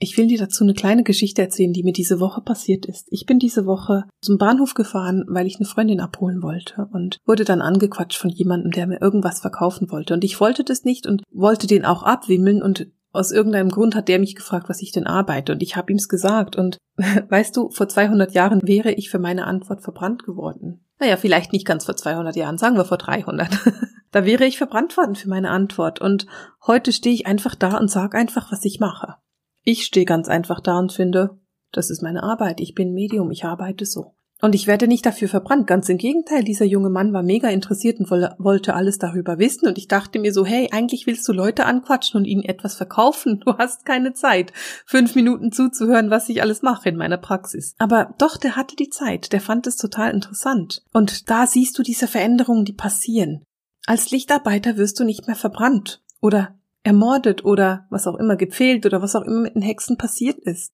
Ich 0.00 0.16
will 0.16 0.28
dir 0.28 0.38
dazu 0.38 0.62
eine 0.62 0.74
kleine 0.74 1.02
Geschichte 1.02 1.42
erzählen, 1.42 1.72
die 1.72 1.82
mir 1.82 1.92
diese 1.92 2.20
Woche 2.20 2.40
passiert 2.40 2.86
ist. 2.86 3.08
Ich 3.10 3.26
bin 3.26 3.40
diese 3.40 3.66
Woche 3.66 4.04
zum 4.22 4.38
Bahnhof 4.38 4.74
gefahren, 4.74 5.24
weil 5.26 5.46
ich 5.46 5.56
eine 5.56 5.66
Freundin 5.66 6.00
abholen 6.00 6.40
wollte 6.40 6.88
und 6.92 7.18
wurde 7.26 7.44
dann 7.44 7.60
angequatscht 7.60 8.18
von 8.18 8.30
jemandem, 8.30 8.70
der 8.70 8.86
mir 8.86 9.00
irgendwas 9.00 9.40
verkaufen 9.40 9.90
wollte. 9.90 10.14
Und 10.14 10.22
ich 10.22 10.38
wollte 10.38 10.62
das 10.62 10.84
nicht 10.84 11.06
und 11.06 11.22
wollte 11.32 11.66
den 11.66 11.84
auch 11.84 12.04
abwimmeln 12.04 12.62
und 12.62 12.88
aus 13.18 13.32
irgendeinem 13.32 13.70
Grund 13.70 13.94
hat 13.94 14.08
der 14.08 14.18
mich 14.18 14.36
gefragt, 14.36 14.68
was 14.68 14.80
ich 14.80 14.92
denn 14.92 15.06
arbeite 15.06 15.52
und 15.52 15.62
ich 15.62 15.76
habe 15.76 15.92
ihm's 15.92 16.08
gesagt 16.08 16.56
und 16.56 16.78
weißt 17.28 17.56
du, 17.56 17.70
vor 17.70 17.88
200 17.88 18.32
Jahren 18.32 18.60
wäre 18.62 18.92
ich 18.92 19.10
für 19.10 19.18
meine 19.18 19.46
Antwort 19.46 19.82
verbrannt 19.82 20.24
geworden. 20.24 20.84
Naja, 21.00 21.16
vielleicht 21.16 21.52
nicht 21.52 21.66
ganz 21.66 21.84
vor 21.84 21.96
200 21.96 22.34
Jahren, 22.36 22.58
sagen 22.58 22.76
wir 22.76 22.84
vor 22.84 22.98
300. 22.98 23.48
da 24.10 24.24
wäre 24.24 24.44
ich 24.44 24.58
verbrannt 24.58 24.96
worden 24.96 25.16
für 25.16 25.28
meine 25.28 25.50
Antwort 25.50 26.00
und 26.00 26.26
heute 26.66 26.92
stehe 26.92 27.14
ich 27.14 27.26
einfach 27.26 27.54
da 27.54 27.76
und 27.76 27.90
sage 27.90 28.16
einfach, 28.16 28.50
was 28.52 28.64
ich 28.64 28.80
mache. 28.80 29.16
Ich 29.62 29.84
stehe 29.84 30.06
ganz 30.06 30.28
einfach 30.28 30.60
da 30.60 30.78
und 30.78 30.92
finde, 30.92 31.38
das 31.72 31.90
ist 31.90 32.02
meine 32.02 32.22
Arbeit, 32.22 32.60
ich 32.60 32.74
bin 32.74 32.94
Medium, 32.94 33.30
ich 33.30 33.44
arbeite 33.44 33.84
so. 33.84 34.14
Und 34.40 34.54
ich 34.54 34.68
werde 34.68 34.86
nicht 34.86 35.04
dafür 35.04 35.28
verbrannt. 35.28 35.66
Ganz 35.66 35.88
im 35.88 35.98
Gegenteil, 35.98 36.44
dieser 36.44 36.64
junge 36.64 36.90
Mann 36.90 37.12
war 37.12 37.24
mega 37.24 37.48
interessiert 37.48 37.98
und 37.98 38.08
wollte 38.10 38.74
alles 38.74 38.98
darüber 38.98 39.38
wissen. 39.38 39.66
Und 39.66 39.78
ich 39.78 39.88
dachte 39.88 40.20
mir 40.20 40.32
so, 40.32 40.46
hey, 40.46 40.68
eigentlich 40.70 41.06
willst 41.06 41.26
du 41.26 41.32
Leute 41.32 41.66
anquatschen 41.66 42.18
und 42.18 42.24
ihnen 42.24 42.44
etwas 42.44 42.76
verkaufen. 42.76 43.40
Du 43.44 43.58
hast 43.58 43.84
keine 43.84 44.12
Zeit, 44.12 44.52
fünf 44.86 45.16
Minuten 45.16 45.50
zuzuhören, 45.50 46.10
was 46.10 46.28
ich 46.28 46.40
alles 46.40 46.62
mache 46.62 46.88
in 46.88 46.96
meiner 46.96 47.16
Praxis. 47.16 47.74
Aber 47.78 48.14
doch, 48.18 48.36
der 48.36 48.54
hatte 48.54 48.76
die 48.76 48.90
Zeit. 48.90 49.32
Der 49.32 49.40
fand 49.40 49.66
es 49.66 49.76
total 49.76 50.12
interessant. 50.12 50.82
Und 50.92 51.30
da 51.30 51.46
siehst 51.46 51.76
du 51.78 51.82
diese 51.82 52.06
Veränderungen, 52.06 52.64
die 52.64 52.72
passieren. 52.72 53.42
Als 53.86 54.10
Lichtarbeiter 54.10 54.76
wirst 54.76 55.00
du 55.00 55.04
nicht 55.04 55.26
mehr 55.26 55.36
verbrannt 55.36 56.02
oder 56.20 56.58
ermordet 56.84 57.44
oder 57.44 57.86
was 57.90 58.06
auch 58.06 58.16
immer 58.16 58.36
gepfählt 58.36 58.86
oder 58.86 59.02
was 59.02 59.16
auch 59.16 59.22
immer 59.22 59.40
mit 59.40 59.54
den 59.54 59.62
Hexen 59.62 59.96
passiert 59.96 60.38
ist. 60.38 60.72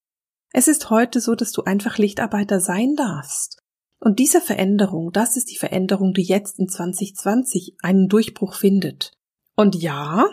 Es 0.56 0.68
ist 0.68 0.88
heute 0.88 1.20
so, 1.20 1.34
dass 1.34 1.50
du 1.50 1.62
einfach 1.64 1.98
Lichtarbeiter 1.98 2.60
sein 2.60 2.94
darfst. 2.94 3.58
Und 3.98 4.20
diese 4.20 4.40
Veränderung, 4.40 5.10
das 5.10 5.36
ist 5.36 5.50
die 5.50 5.56
Veränderung, 5.56 6.14
die 6.14 6.22
jetzt 6.22 6.60
in 6.60 6.68
2020 6.68 7.74
einen 7.82 8.08
Durchbruch 8.08 8.54
findet. 8.54 9.10
Und 9.56 9.74
ja, 9.74 10.26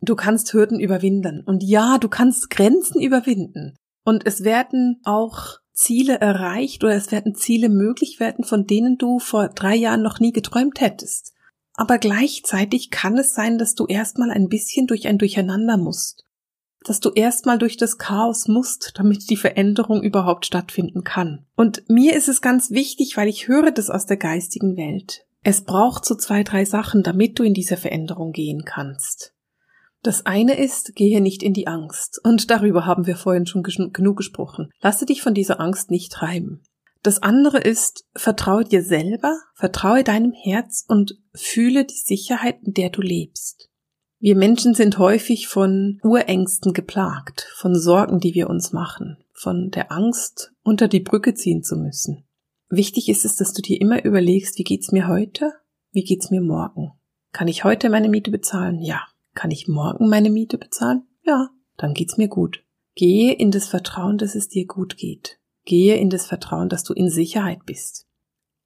du 0.00 0.16
kannst 0.16 0.52
Hürden 0.52 0.80
überwinden. 0.80 1.44
Und 1.46 1.62
ja, 1.62 1.98
du 1.98 2.08
kannst 2.08 2.50
Grenzen 2.50 3.00
überwinden. 3.00 3.76
Und 4.04 4.26
es 4.26 4.42
werden 4.42 5.00
auch 5.04 5.58
Ziele 5.72 6.20
erreicht 6.20 6.82
oder 6.82 6.96
es 6.96 7.12
werden 7.12 7.36
Ziele 7.36 7.68
möglich 7.68 8.18
werden, 8.18 8.44
von 8.44 8.66
denen 8.66 8.98
du 8.98 9.20
vor 9.20 9.48
drei 9.48 9.76
Jahren 9.76 10.02
noch 10.02 10.18
nie 10.18 10.32
geträumt 10.32 10.80
hättest. 10.80 11.34
Aber 11.74 11.98
gleichzeitig 11.98 12.90
kann 12.90 13.16
es 13.16 13.32
sein, 13.32 13.58
dass 13.58 13.76
du 13.76 13.86
erstmal 13.86 14.32
ein 14.32 14.48
bisschen 14.48 14.88
durch 14.88 15.06
ein 15.06 15.18
Durcheinander 15.18 15.76
musst 15.76 16.24
dass 16.84 17.00
du 17.00 17.10
erstmal 17.10 17.58
durch 17.58 17.76
das 17.76 17.98
Chaos 17.98 18.48
musst, 18.48 18.92
damit 18.94 19.28
die 19.30 19.36
Veränderung 19.36 20.02
überhaupt 20.02 20.46
stattfinden 20.46 21.04
kann. 21.04 21.46
Und 21.56 21.82
mir 21.88 22.14
ist 22.14 22.28
es 22.28 22.40
ganz 22.40 22.70
wichtig, 22.70 23.16
weil 23.16 23.28
ich 23.28 23.48
höre 23.48 23.70
das 23.70 23.90
aus 23.90 24.06
der 24.06 24.16
geistigen 24.16 24.76
Welt. 24.76 25.26
Es 25.42 25.62
braucht 25.62 26.04
so 26.04 26.14
zwei, 26.14 26.42
drei 26.42 26.64
Sachen, 26.64 27.02
damit 27.02 27.38
du 27.38 27.42
in 27.42 27.54
diese 27.54 27.76
Veränderung 27.76 28.32
gehen 28.32 28.64
kannst. 28.64 29.34
Das 30.02 30.26
eine 30.26 30.58
ist, 30.58 30.94
gehe 30.94 31.20
nicht 31.20 31.42
in 31.42 31.54
die 31.54 31.66
Angst. 31.66 32.20
Und 32.22 32.50
darüber 32.50 32.86
haben 32.86 33.06
wir 33.06 33.16
vorhin 33.16 33.46
schon 33.46 33.62
genug 33.62 34.16
gesprochen. 34.16 34.70
Lasse 34.80 35.06
dich 35.06 35.22
von 35.22 35.34
dieser 35.34 35.60
Angst 35.60 35.90
nicht 35.90 36.12
treiben. 36.12 36.62
Das 37.02 37.22
andere 37.22 37.58
ist, 37.58 38.04
vertraue 38.14 38.64
dir 38.64 38.82
selber, 38.82 39.36
vertraue 39.54 40.04
deinem 40.04 40.32
Herz 40.32 40.84
und 40.88 41.18
fühle 41.32 41.84
die 41.84 41.96
Sicherheit, 41.96 42.58
in 42.62 42.74
der 42.74 42.90
du 42.90 43.00
lebst. 43.00 43.67
Wir 44.20 44.34
Menschen 44.34 44.74
sind 44.74 44.98
häufig 44.98 45.46
von 45.46 46.00
Urängsten 46.02 46.72
geplagt, 46.72 47.46
von 47.54 47.78
Sorgen, 47.78 48.18
die 48.18 48.34
wir 48.34 48.50
uns 48.50 48.72
machen, 48.72 49.16
von 49.32 49.70
der 49.70 49.92
Angst, 49.92 50.52
unter 50.64 50.88
die 50.88 50.98
Brücke 50.98 51.34
ziehen 51.34 51.62
zu 51.62 51.76
müssen. 51.76 52.24
Wichtig 52.68 53.08
ist 53.08 53.24
es, 53.24 53.36
dass 53.36 53.52
du 53.52 53.62
dir 53.62 53.80
immer 53.80 54.04
überlegst, 54.04 54.58
wie 54.58 54.64
geht's 54.64 54.90
mir 54.90 55.06
heute? 55.06 55.52
Wie 55.92 56.02
geht's 56.02 56.30
mir 56.30 56.40
morgen? 56.40 56.90
Kann 57.32 57.46
ich 57.46 57.62
heute 57.62 57.90
meine 57.90 58.08
Miete 58.08 58.32
bezahlen? 58.32 58.80
Ja. 58.82 59.02
Kann 59.34 59.52
ich 59.52 59.68
morgen 59.68 60.08
meine 60.08 60.30
Miete 60.30 60.58
bezahlen? 60.58 61.04
Ja. 61.24 61.50
Dann 61.76 61.94
geht's 61.94 62.16
mir 62.16 62.28
gut. 62.28 62.64
Gehe 62.96 63.32
in 63.32 63.52
das 63.52 63.68
Vertrauen, 63.68 64.18
dass 64.18 64.34
es 64.34 64.48
dir 64.48 64.66
gut 64.66 64.96
geht. 64.96 65.38
Gehe 65.64 65.96
in 65.96 66.10
das 66.10 66.26
Vertrauen, 66.26 66.68
dass 66.68 66.82
du 66.82 66.92
in 66.92 67.08
Sicherheit 67.08 67.64
bist. 67.66 68.06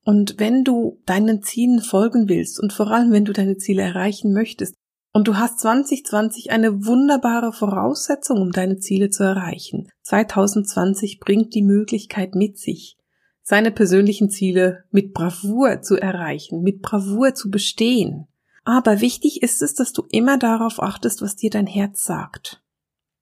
Und 0.05 0.37
wenn 0.39 0.65
du 0.65 1.01
deinen 1.05 1.43
Zielen 1.43 1.81
folgen 1.81 2.31
willst 2.31 2.59
und 2.59 2.73
vor 2.73 2.91
allem, 2.91 3.13
wenn 3.13 3.27
du 3.27 3.35
deine 3.35 3.59
Ziele 3.59 3.83
erreichen 3.83 4.33
möchtest, 4.33 4.75
und 5.13 5.29
du 5.29 5.37
hast 5.37 5.61
2020 5.61 6.51
eine 6.51 6.87
wunderbare 6.87 7.53
Voraussetzung, 7.53 8.41
um 8.41 8.51
deine 8.51 8.79
Ziele 8.79 9.11
zu 9.11 9.23
erreichen. 9.23 9.89
2020 10.03 11.21
bringt 11.21 11.55
die 11.55 11.63
Möglichkeit 11.63 12.35
mit 12.35 12.59
sich, 12.59 12.97
seine 13.43 13.71
persönlichen 13.71 14.31
Ziele 14.31 14.85
mit 14.91 15.13
Bravour 15.13 15.83
zu 15.83 15.97
erreichen, 15.97 16.63
mit 16.63 16.81
Bravour 16.81 17.35
zu 17.35 17.51
bestehen. 17.51 18.27
Aber 18.65 19.01
wichtig 19.01 19.43
ist 19.43 19.61
es, 19.61 19.75
dass 19.75 19.93
du 19.93 20.05
immer 20.11 20.39
darauf 20.39 20.83
achtest, 20.83 21.21
was 21.21 21.37
dir 21.37 21.51
dein 21.51 21.67
Herz 21.67 22.05
sagt. 22.05 22.63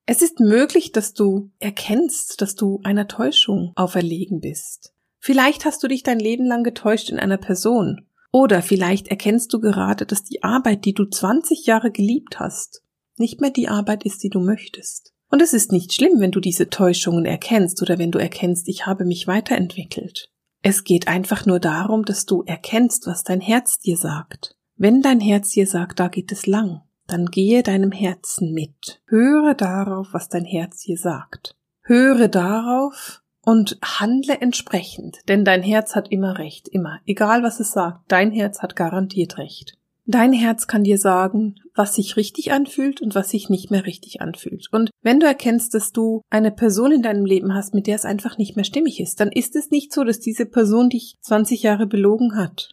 Es 0.06 0.22
ist 0.22 0.40
möglich, 0.40 0.92
dass 0.92 1.14
du 1.14 1.50
erkennst, 1.58 2.40
dass 2.40 2.54
du 2.54 2.80
einer 2.84 3.08
Täuschung 3.08 3.72
auferlegen 3.74 4.40
bist. 4.40 4.92
Vielleicht 5.18 5.64
hast 5.64 5.82
du 5.82 5.88
dich 5.88 6.02
dein 6.02 6.18
Leben 6.18 6.46
lang 6.46 6.64
getäuscht 6.64 7.10
in 7.10 7.18
einer 7.18 7.36
Person 7.36 8.06
oder 8.32 8.62
vielleicht 8.62 9.08
erkennst 9.08 9.52
du 9.52 9.60
gerade, 9.60 10.06
dass 10.06 10.22
die 10.22 10.42
Arbeit, 10.42 10.84
die 10.84 10.94
du 10.94 11.04
20 11.04 11.66
Jahre 11.66 11.90
geliebt 11.90 12.38
hast, 12.38 12.82
nicht 13.16 13.40
mehr 13.40 13.50
die 13.50 13.68
Arbeit 13.68 14.04
ist, 14.04 14.22
die 14.22 14.30
du 14.30 14.40
möchtest. 14.40 15.12
Und 15.30 15.42
es 15.42 15.52
ist 15.52 15.72
nicht 15.72 15.92
schlimm, 15.92 16.20
wenn 16.20 16.32
du 16.32 16.40
diese 16.40 16.70
Täuschungen 16.70 17.24
erkennst 17.24 17.80
oder 17.82 17.98
wenn 17.98 18.10
du 18.10 18.18
erkennst, 18.18 18.68
ich 18.68 18.86
habe 18.86 19.04
mich 19.04 19.26
weiterentwickelt. 19.26 20.30
Es 20.62 20.84
geht 20.84 21.08
einfach 21.08 21.46
nur 21.46 21.60
darum, 21.60 22.04
dass 22.04 22.26
du 22.26 22.42
erkennst, 22.42 23.06
was 23.06 23.22
dein 23.22 23.40
Herz 23.40 23.78
dir 23.78 23.96
sagt. 23.96 24.56
Wenn 24.76 25.02
dein 25.02 25.20
Herz 25.20 25.50
dir 25.50 25.66
sagt, 25.66 26.00
da 26.00 26.08
geht 26.08 26.32
es 26.32 26.46
lang, 26.46 26.82
dann 27.06 27.26
gehe 27.26 27.62
deinem 27.62 27.92
Herzen 27.92 28.52
mit. 28.52 29.00
Höre 29.06 29.54
darauf, 29.54 30.08
was 30.12 30.28
dein 30.28 30.44
Herz 30.44 30.82
dir 30.82 30.98
sagt. 30.98 31.56
Höre 31.82 32.28
darauf, 32.28 33.19
und 33.42 33.78
handle 33.82 34.40
entsprechend, 34.40 35.18
denn 35.28 35.44
dein 35.44 35.62
Herz 35.62 35.94
hat 35.94 36.10
immer 36.10 36.38
recht, 36.38 36.68
immer, 36.68 37.00
egal 37.06 37.42
was 37.42 37.60
es 37.60 37.72
sagt, 37.72 38.00
dein 38.08 38.30
Herz 38.32 38.62
hat 38.62 38.76
garantiert 38.76 39.38
recht. 39.38 39.74
Dein 40.06 40.32
Herz 40.32 40.66
kann 40.66 40.82
dir 40.82 40.98
sagen, 40.98 41.54
was 41.74 41.94
sich 41.94 42.16
richtig 42.16 42.50
anfühlt 42.50 43.00
und 43.00 43.14
was 43.14 43.30
sich 43.30 43.48
nicht 43.48 43.70
mehr 43.70 43.86
richtig 43.86 44.20
anfühlt. 44.20 44.66
Und 44.72 44.90
wenn 45.02 45.20
du 45.20 45.26
erkennst, 45.26 45.72
dass 45.72 45.92
du 45.92 46.22
eine 46.30 46.50
Person 46.50 46.90
in 46.90 47.02
deinem 47.02 47.24
Leben 47.24 47.54
hast, 47.54 47.74
mit 47.74 47.86
der 47.86 47.94
es 47.94 48.04
einfach 48.04 48.36
nicht 48.36 48.56
mehr 48.56 48.64
stimmig 48.64 48.98
ist, 48.98 49.20
dann 49.20 49.30
ist 49.30 49.54
es 49.54 49.70
nicht 49.70 49.92
so, 49.92 50.02
dass 50.02 50.18
diese 50.18 50.46
Person 50.46 50.88
dich 50.88 51.16
20 51.20 51.62
Jahre 51.62 51.86
belogen 51.86 52.34
hat. 52.36 52.72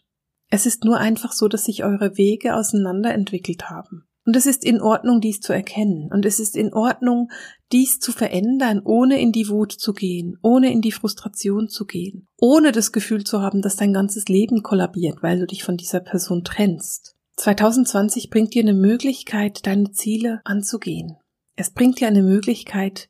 Es 0.50 0.66
ist 0.66 0.84
nur 0.84 0.98
einfach 0.98 1.32
so, 1.32 1.46
dass 1.46 1.64
sich 1.64 1.84
eure 1.84 2.16
Wege 2.16 2.56
auseinanderentwickelt 2.56 3.70
haben. 3.70 4.04
Und 4.26 4.34
es 4.36 4.46
ist 4.46 4.64
in 4.64 4.80
Ordnung, 4.80 5.20
dies 5.20 5.40
zu 5.40 5.52
erkennen. 5.52 6.10
Und 6.12 6.26
es 6.26 6.40
ist 6.40 6.56
in 6.56 6.74
Ordnung, 6.74 7.30
dies 7.72 8.00
zu 8.00 8.12
verändern, 8.12 8.80
ohne 8.84 9.20
in 9.20 9.32
die 9.32 9.48
Wut 9.48 9.72
zu 9.72 9.92
gehen, 9.92 10.38
ohne 10.42 10.72
in 10.72 10.80
die 10.80 10.92
Frustration 10.92 11.68
zu 11.68 11.84
gehen, 11.84 12.26
ohne 12.36 12.72
das 12.72 12.92
Gefühl 12.92 13.24
zu 13.24 13.42
haben, 13.42 13.62
dass 13.62 13.76
dein 13.76 13.92
ganzes 13.92 14.26
Leben 14.26 14.62
kollabiert, 14.62 15.22
weil 15.22 15.38
du 15.38 15.46
dich 15.46 15.64
von 15.64 15.76
dieser 15.76 16.00
Person 16.00 16.44
trennst. 16.44 17.16
2020 17.36 18.30
bringt 18.30 18.54
dir 18.54 18.62
eine 18.62 18.74
Möglichkeit, 18.74 19.66
deine 19.66 19.92
Ziele 19.92 20.40
anzugehen. 20.44 21.16
Es 21.56 21.70
bringt 21.70 22.00
dir 22.00 22.08
eine 22.08 22.22
Möglichkeit, 22.22 23.08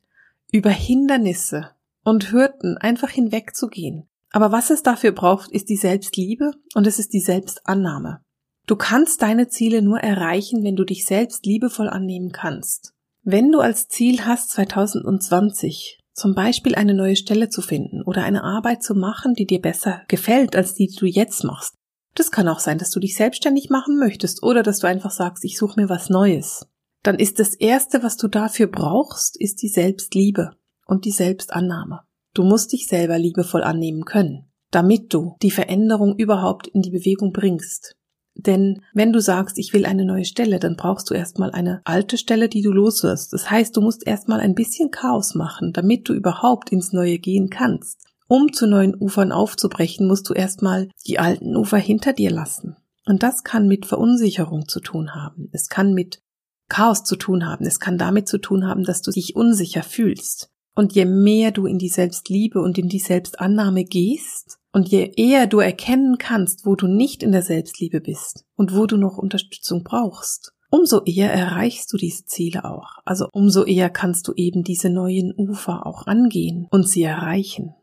über 0.51 0.71
Hindernisse 0.71 1.71
und 2.05 2.33
Hürden 2.33 2.77
einfach 2.79 3.11
hinwegzugehen. 3.11 4.09
Aber 4.31 4.53
was 4.53 4.71
es 4.71 4.83
dafür 4.83 5.13
braucht, 5.13 5.51
ist 5.51 5.69
die 5.69 5.77
Selbstliebe 5.77 6.53
und 6.75 6.87
es 6.87 6.99
ist 6.99 7.13
die 7.13 7.21
Selbstannahme. 7.21 8.21
Du 8.67 8.77
kannst 8.77 9.23
deine 9.23 9.49
Ziele 9.49 9.81
nur 9.81 10.01
erreichen, 10.01 10.63
wenn 10.63 10.77
du 10.77 10.85
dich 10.85 11.07
selbst 11.07 11.47
liebevoll 11.47 11.89
annehmen 11.89 12.33
kannst. 12.33 12.93
Wenn 13.31 13.53
du 13.53 13.61
als 13.61 13.89
Ziel 13.89 14.25
hast, 14.25 14.53
2020 14.53 16.01
zum 16.15 16.35
Beispiel 16.35 16.77
eine 16.77 16.95
neue 16.95 17.15
Stelle 17.15 17.51
zu 17.51 17.61
finden 17.61 18.01
oder 18.01 18.25
eine 18.25 18.43
Arbeit 18.43 18.83
zu 18.83 18.95
machen, 18.95 19.35
die 19.35 19.45
dir 19.45 19.61
besser 19.61 20.01
gefällt 20.09 20.57
als 20.57 20.73
die, 20.73 20.87
die 20.87 20.97
du 20.97 21.05
jetzt 21.05 21.45
machst. 21.45 21.75
Das 22.15 22.31
kann 22.31 22.49
auch 22.49 22.59
sein, 22.59 22.79
dass 22.79 22.89
du 22.89 23.01
dich 23.01 23.15
selbstständig 23.17 23.69
machen 23.69 23.99
möchtest 23.99 24.43
oder 24.43 24.63
dass 24.63 24.79
du 24.79 24.87
einfach 24.87 25.11
sagst, 25.11 25.45
ich 25.45 25.59
suche 25.59 25.79
mir 25.79 25.91
was 25.91 26.09
Neues. 26.09 26.65
Dann 27.03 27.19
ist 27.19 27.39
das 27.39 27.53
Erste, 27.53 28.03
was 28.03 28.17
du 28.17 28.29
dafür 28.29 28.67
brauchst, 28.67 29.39
ist 29.39 29.61
die 29.61 29.69
Selbstliebe 29.69 30.53
und 30.87 31.05
die 31.05 31.11
Selbstannahme. 31.11 32.05
Du 32.33 32.45
musst 32.45 32.73
dich 32.73 32.87
selber 32.87 33.19
liebevoll 33.19 33.63
annehmen 33.63 34.07
können, 34.07 34.51
damit 34.71 35.13
du 35.13 35.37
die 35.43 35.51
Veränderung 35.51 36.17
überhaupt 36.17 36.67
in 36.67 36.81
die 36.81 36.93
Bewegung 36.93 37.35
bringst. 37.35 37.95
Denn 38.39 38.83
wenn 38.95 39.13
du 39.13 39.21
sagst, 39.21 39.59
ich 39.59 39.73
will 39.73 39.85
eine 39.85 40.05
neue 40.05 40.25
Stelle, 40.25 40.61
dann 40.61 40.77
brauchst 40.77 41.11
du 41.11 41.15
erstmal 41.15 41.51
eine 41.51 41.81
alte 41.85 42.17
Stelle, 42.17 42.49
die 42.49 42.63
du 42.63 42.71
loswirst. 42.71 43.33
Das 43.33 43.51
heißt, 43.51 43.77
du 43.77 43.81
musst 43.81 44.07
erstmal 44.07 44.39
ein 44.41 44.55
bisschen 44.55 44.93
Chaos 44.93 45.35
machen, 45.35 45.73
damit 45.73 46.09
du 46.09 46.15
überhaupt 46.15 46.71
ins 46.71 46.93
Neue 46.93 47.19
gehen 47.19 47.51
kannst. 47.51 48.01
Um 48.29 48.53
zu 48.53 48.67
neuen 48.67 48.95
Ufern 48.95 49.33
aufzubrechen, 49.33 50.07
musst 50.07 50.29
du 50.29 50.35
erstmal 50.35 50.89
die 51.07 51.19
alten 51.19 51.57
Ufer 51.57 51.79
hinter 51.79 52.13
dir 52.13 52.31
lassen. 52.31 52.77
Und 53.07 53.23
das 53.23 53.43
kann 53.43 53.67
mit 53.67 53.87
Verunsicherung 53.87 54.69
zu 54.69 54.81
tun 54.81 55.15
haben. 55.15 55.49
Es 55.53 55.69
kann 55.69 55.93
mit 55.93 56.23
Chaos 56.69 57.03
zu 57.03 57.17
tun 57.17 57.47
haben. 57.47 57.65
Es 57.65 57.81
kann 57.81 57.99
damit 57.99 58.29
zu 58.29 58.39
tun 58.39 58.67
haben, 58.67 58.85
dass 58.85 59.03
du 59.03 59.11
dich 59.11 59.35
unsicher 59.35 59.83
fühlst. 59.83 60.51
Und 60.75 60.93
je 60.93 61.07
mehr 61.07 61.51
du 61.51 61.67
in 61.67 61.79
die 61.79 61.89
Selbstliebe 61.89 62.61
und 62.61 62.79
in 62.79 62.89
die 62.89 63.01
Selbstannahme 63.01 63.85
gehst, 63.85 64.58
und 64.73 64.89
je 64.89 65.13
eher 65.17 65.47
du 65.47 65.61
erkennen 65.61 66.19
kannst, 66.19 66.67
wo 66.67 66.75
du 66.77 66.87
nicht 66.87 67.23
in 67.23 67.33
der 67.33 67.43
Selbstliebe 67.43 68.01
bist 68.01 68.45
und 68.57 68.75
wo 68.75 68.87
du 68.87 68.97
noch 68.97 69.19
Unterstützung 69.19 69.83
brauchst, 69.83 70.53
umso 70.71 71.03
eher 71.05 71.33
erreichst 71.33 71.93
du 71.93 71.97
diese 71.97 72.25
Ziele 72.25 72.65
auch. 72.65 72.99
Also 73.05 73.29
umso 73.33 73.65
eher 73.65 73.91
kannst 73.91 74.29
du 74.29 74.33
eben 74.35 74.63
diese 74.63 74.91
neuen 74.91 75.33
Ufer 75.37 75.87
auch 75.87 76.07
angehen 76.07 76.67
und 76.71 76.89
sie 76.89 77.03
erreichen. 77.03 77.75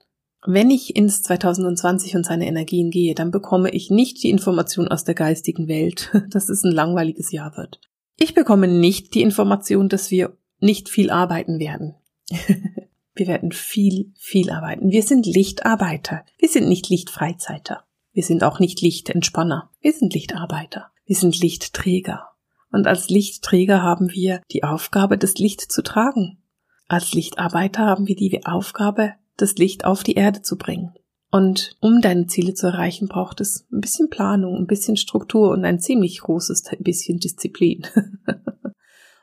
Wenn 0.47 0.69
ich 0.69 0.95
ins 0.95 1.23
2020 1.23 2.15
und 2.15 2.25
seine 2.25 2.45
Energien 2.45 2.91
gehe, 2.91 3.15
dann 3.15 3.31
bekomme 3.31 3.71
ich 3.71 3.89
nicht 3.89 4.21
die 4.21 4.29
Information 4.29 4.87
aus 4.87 5.03
der 5.03 5.15
geistigen 5.15 5.67
Welt, 5.67 6.11
dass 6.29 6.49
es 6.49 6.63
ein 6.63 6.71
langweiliges 6.71 7.31
Jahr 7.31 7.57
wird. 7.57 7.79
Ich 8.17 8.33
bekomme 8.33 8.67
nicht 8.67 9.15
die 9.15 9.21
Information, 9.21 9.89
dass 9.89 10.11
wir 10.11 10.37
nicht 10.59 10.87
viel 10.89 11.09
arbeiten 11.09 11.59
werden. 11.59 11.95
Wir 13.15 13.27
werden 13.27 13.53
viel, 13.53 14.11
viel 14.17 14.51
arbeiten. 14.51 14.91
Wir 14.91 15.01
sind 15.01 15.25
Lichtarbeiter. 15.25 16.25
Wir 16.37 16.49
sind 16.49 16.67
nicht 16.67 16.89
Lichtfreizeiter. 16.89 17.85
Wir 18.11 18.23
sind 18.23 18.43
auch 18.43 18.59
nicht 18.59 18.81
Lichtentspanner. 18.81 19.69
Wir 19.81 19.93
sind 19.93 20.13
Lichtarbeiter. 20.13 20.91
Wir 21.05 21.15
sind 21.15 21.39
Lichtträger. 21.39 22.29
Und 22.71 22.87
als 22.87 23.09
Lichtträger 23.09 23.81
haben 23.81 24.11
wir 24.11 24.41
die 24.51 24.63
Aufgabe, 24.63 25.17
das 25.17 25.35
Licht 25.35 25.61
zu 25.61 25.81
tragen. 25.81 26.39
Als 26.87 27.13
Lichtarbeiter 27.13 27.85
haben 27.85 28.07
wir 28.07 28.17
die 28.17 28.45
Aufgabe, 28.45 29.13
das 29.37 29.55
Licht 29.55 29.85
auf 29.85 30.03
die 30.03 30.15
Erde 30.15 30.41
zu 30.41 30.57
bringen. 30.57 30.93
Und 31.31 31.75
um 31.79 32.01
deine 32.01 32.27
Ziele 32.27 32.53
zu 32.53 32.67
erreichen, 32.67 33.07
braucht 33.07 33.41
es 33.41 33.65
ein 33.71 33.81
bisschen 33.81 34.09
Planung, 34.09 34.57
ein 34.57 34.67
bisschen 34.67 34.97
Struktur 34.97 35.51
und 35.51 35.65
ein 35.65 35.79
ziemlich 35.79 36.19
großes 36.19 36.63
bisschen 36.79 37.19
Disziplin. 37.19 37.85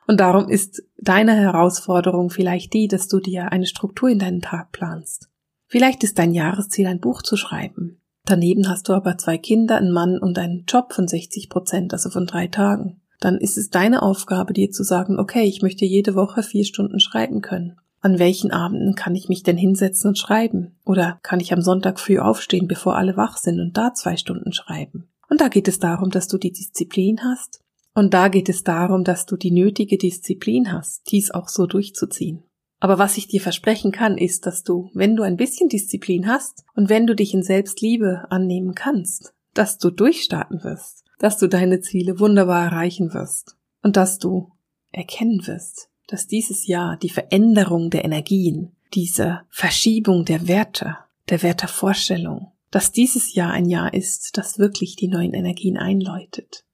Und 0.07 0.21
darum 0.21 0.49
ist 0.49 0.83
deine 0.99 1.35
Herausforderung 1.35 2.31
vielleicht 2.31 2.73
die, 2.73 2.89
dass 2.89 3.09
du 3.09 3.21
dir 3.21 3.53
eine 3.53 3.67
Struktur 3.67 4.09
in 4.09 4.19
deinen 4.19 4.41
Tag 4.41 4.73
planst. 4.73 5.29
Vielleicht 5.67 6.05
ist 6.05 6.19
dein 6.19 6.35
Jahresziel, 6.35 6.87
ein 6.87 7.01
Buch 7.01 7.23
zu 7.23 7.37
schreiben. 7.37 8.01
Daneben 8.25 8.69
hast 8.69 8.89
du 8.89 8.93
aber 8.93 9.19
zwei 9.19 9.39
Kinder, 9.39 9.77
einen 9.77 9.93
Mann 9.93 10.19
und 10.19 10.39
einen 10.39 10.65
Job 10.67 10.93
von 10.93 11.09
60 11.09 11.49
Prozent, 11.49 11.93
also 11.93 12.11
von 12.11 12.27
drei 12.27 12.47
Tagen. 12.47 13.01
Dann 13.21 13.39
ist 13.39 13.57
es 13.57 13.71
deine 13.71 14.03
Aufgabe, 14.03 14.53
dir 14.53 14.71
zu 14.71 14.83
sagen, 14.83 15.19
okay, 15.19 15.45
ich 15.45 15.63
möchte 15.63 15.85
jede 15.85 16.15
Woche 16.15 16.43
vier 16.43 16.65
Stunden 16.65 17.01
schreiben 17.01 17.41
können. 17.41 17.79
An 18.01 18.19
welchen 18.19 18.51
Abenden 18.51 18.97
kann 18.97 19.15
ich 19.15 19.29
mich 19.29 19.45
denn 19.45 19.57
hinsetzen 19.57 20.09
und 20.09 20.19
schreiben? 20.19 20.77
Oder 20.85 21.21
kann 21.23 21.39
ich 21.39 21.53
am 21.53 21.63
Sonntag 21.63 22.01
früh 22.01 22.19
aufstehen, 22.19 22.67
bevor 22.67 22.97
alle 22.97 23.17
wach 23.17 23.37
sind 23.37 23.61
und 23.61 23.77
da 23.77 23.95
zwei 23.95 24.17
Stunden 24.17 24.53
schreiben? 24.53 25.09
Und 25.29 25.41
da 25.41 25.49
geht 25.49 25.69
es 25.69 25.79
darum, 25.79 26.11
dass 26.11 26.27
du 26.27 26.37
die 26.37 26.53
Disziplin 26.53 27.21
hast, 27.23 27.62
und 27.95 28.15
da 28.15 28.29
geht 28.29 28.49
es 28.49 28.65
darum, 28.65 29.05
dass 29.05 29.27
du 29.27 29.37
die 29.37 29.51
nötige 29.51 29.99
Disziplin 29.99 30.73
hast, 30.73 31.11
dies 31.11 31.31
auch 31.31 31.49
so 31.49 31.67
durchzuziehen. 31.67 32.43
Aber 32.81 32.99
was 32.99 33.17
ich 33.17 33.29
dir 33.29 33.41
versprechen 33.41 33.93
kann, 33.93 34.19
ist, 34.19 34.45
dass 34.45 34.65
du, 34.65 34.91
wenn 34.93 35.15
du 35.15 35.23
ein 35.23 35.37
bisschen 35.37 35.69
Disziplin 35.69 36.27
hast 36.27 36.65
und 36.75 36.89
wenn 36.89 37.07
du 37.07 37.15
dich 37.15 37.33
in 37.33 37.43
Selbstliebe 37.43 38.27
annehmen 38.31 38.75
kannst, 38.75 39.35
dass 39.55 39.79
du 39.79 39.91
durchstarten 39.91 40.65
wirst, 40.65 41.05
dass 41.19 41.39
du 41.39 41.49
deine 41.49 41.81
Ziele 41.81 42.19
wunderbar 42.19 42.65
erreichen 42.65 43.15
wirst 43.15 43.57
und 43.83 43.97
dass 43.97 44.19
du 44.19 44.51
erkennen 44.91 45.47
wirst, 45.47 45.91
dass 46.09 46.27
dieses 46.27 46.67
Jahr 46.67 46.97
die 46.97 47.11
Veränderung 47.11 47.91
der 47.91 48.05
Energien, 48.05 48.73
diese 48.95 49.43
Verschiebung 49.49 50.25
der 50.25 50.49
Werte, 50.49 50.97
der 51.29 51.43
Wertevorstellung, 51.43 52.53
dass 52.73 52.91
dieses 52.91 53.35
Jahr 53.35 53.53
ein 53.53 53.67
Jahr 53.67 53.95
ist, 53.95 54.37
das 54.37 54.59
wirklich 54.59 54.97
die 54.97 55.09
neuen 55.09 55.35
Energien 55.35 55.77
einläutet. 55.77 56.65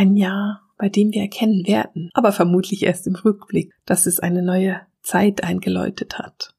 Ein 0.00 0.16
Jahr, 0.16 0.62
bei 0.78 0.88
dem 0.88 1.12
wir 1.12 1.20
erkennen 1.20 1.66
werden, 1.66 2.08
aber 2.14 2.32
vermutlich 2.32 2.84
erst 2.84 3.06
im 3.06 3.16
Rückblick, 3.16 3.74
dass 3.84 4.06
es 4.06 4.18
eine 4.18 4.40
neue 4.40 4.80
Zeit 5.02 5.44
eingeläutet 5.44 6.18
hat. 6.18 6.54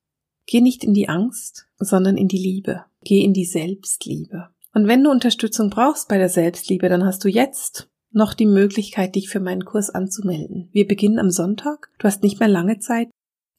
Geh 0.45 0.61
nicht 0.61 0.83
in 0.83 0.93
die 0.93 1.09
Angst, 1.09 1.65
sondern 1.79 2.17
in 2.17 2.27
die 2.27 2.37
Liebe. 2.37 2.85
Geh 3.03 3.23
in 3.23 3.33
die 3.33 3.45
Selbstliebe. 3.45 4.49
Und 4.75 4.85
wenn 4.85 5.03
du 5.03 5.09
Unterstützung 5.09 5.71
brauchst 5.71 6.07
bei 6.07 6.19
der 6.19 6.29
Selbstliebe, 6.29 6.87
dann 6.87 7.03
hast 7.03 7.23
du 7.23 7.29
jetzt 7.29 7.89
noch 8.11 8.35
die 8.35 8.45
Möglichkeit, 8.45 9.15
dich 9.15 9.27
für 9.27 9.39
meinen 9.39 9.65
Kurs 9.65 9.89
anzumelden. 9.89 10.69
Wir 10.71 10.87
beginnen 10.87 11.17
am 11.17 11.31
Sonntag. 11.31 11.89
Du 11.97 12.05
hast 12.05 12.21
nicht 12.21 12.39
mehr 12.39 12.47
lange 12.47 12.77
Zeit. 12.77 13.09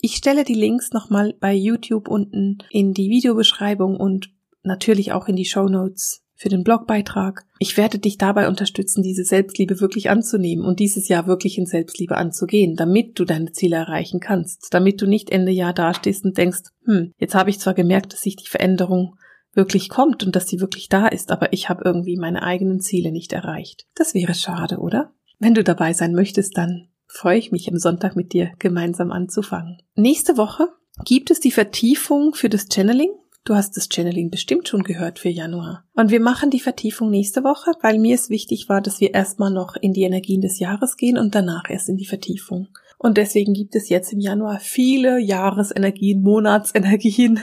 Ich 0.00 0.14
stelle 0.14 0.44
die 0.44 0.54
Links 0.54 0.92
nochmal 0.92 1.34
bei 1.40 1.52
YouTube 1.54 2.06
unten 2.06 2.58
in 2.70 2.94
die 2.94 3.10
Videobeschreibung 3.10 3.96
und 3.96 4.30
natürlich 4.62 5.10
auch 5.10 5.26
in 5.26 5.34
die 5.34 5.44
Show 5.44 5.66
Notes 5.66 6.21
für 6.42 6.48
den 6.48 6.64
Blogbeitrag. 6.64 7.46
Ich 7.60 7.76
werde 7.76 8.00
dich 8.00 8.18
dabei 8.18 8.48
unterstützen, 8.48 9.04
diese 9.04 9.22
Selbstliebe 9.22 9.80
wirklich 9.80 10.10
anzunehmen 10.10 10.64
und 10.64 10.80
dieses 10.80 11.06
Jahr 11.06 11.28
wirklich 11.28 11.56
in 11.56 11.66
Selbstliebe 11.66 12.16
anzugehen, 12.16 12.74
damit 12.74 13.18
du 13.20 13.24
deine 13.24 13.52
Ziele 13.52 13.76
erreichen 13.76 14.18
kannst, 14.18 14.66
damit 14.72 15.00
du 15.00 15.06
nicht 15.06 15.30
Ende 15.30 15.52
Jahr 15.52 15.72
dastehst 15.72 16.24
und 16.24 16.36
denkst, 16.36 16.62
hm, 16.84 17.12
jetzt 17.16 17.36
habe 17.36 17.50
ich 17.50 17.60
zwar 17.60 17.74
gemerkt, 17.74 18.12
dass 18.12 18.22
sich 18.22 18.34
die 18.34 18.48
Veränderung 18.48 19.16
wirklich 19.54 19.88
kommt 19.88 20.24
und 20.24 20.34
dass 20.34 20.48
sie 20.48 20.60
wirklich 20.60 20.88
da 20.88 21.06
ist, 21.06 21.30
aber 21.30 21.52
ich 21.52 21.68
habe 21.68 21.82
irgendwie 21.84 22.16
meine 22.16 22.42
eigenen 22.42 22.80
Ziele 22.80 23.12
nicht 23.12 23.32
erreicht. 23.32 23.86
Das 23.94 24.12
wäre 24.12 24.34
schade, 24.34 24.78
oder? 24.78 25.12
Wenn 25.38 25.54
du 25.54 25.62
dabei 25.62 25.92
sein 25.92 26.12
möchtest, 26.12 26.58
dann 26.58 26.88
freue 27.06 27.38
ich 27.38 27.52
mich 27.52 27.68
am 27.70 27.78
Sonntag 27.78 28.16
mit 28.16 28.32
dir 28.32 28.50
gemeinsam 28.58 29.12
anzufangen. 29.12 29.78
Nächste 29.94 30.36
Woche 30.36 30.68
gibt 31.04 31.30
es 31.30 31.38
die 31.38 31.52
Vertiefung 31.52 32.34
für 32.34 32.48
das 32.48 32.66
Channeling. 32.72 33.10
Du 33.44 33.54
hast 33.56 33.76
das 33.76 33.88
Channeling 33.88 34.30
bestimmt 34.30 34.68
schon 34.68 34.84
gehört 34.84 35.18
für 35.18 35.28
Januar. 35.28 35.84
Und 35.94 36.12
wir 36.12 36.20
machen 36.20 36.50
die 36.50 36.60
Vertiefung 36.60 37.10
nächste 37.10 37.42
Woche, 37.42 37.72
weil 37.80 37.98
mir 37.98 38.14
es 38.14 38.30
wichtig 38.30 38.68
war, 38.68 38.80
dass 38.80 39.00
wir 39.00 39.14
erstmal 39.14 39.50
noch 39.50 39.74
in 39.74 39.92
die 39.92 40.02
Energien 40.02 40.40
des 40.40 40.60
Jahres 40.60 40.96
gehen 40.96 41.18
und 41.18 41.34
danach 41.34 41.68
erst 41.68 41.88
in 41.88 41.96
die 41.96 42.06
Vertiefung. 42.06 42.68
Und 42.98 43.16
deswegen 43.16 43.52
gibt 43.52 43.74
es 43.74 43.88
jetzt 43.88 44.12
im 44.12 44.20
Januar 44.20 44.60
viele 44.60 45.18
Jahresenergien, 45.18 46.22
Monatsenergien. 46.22 47.40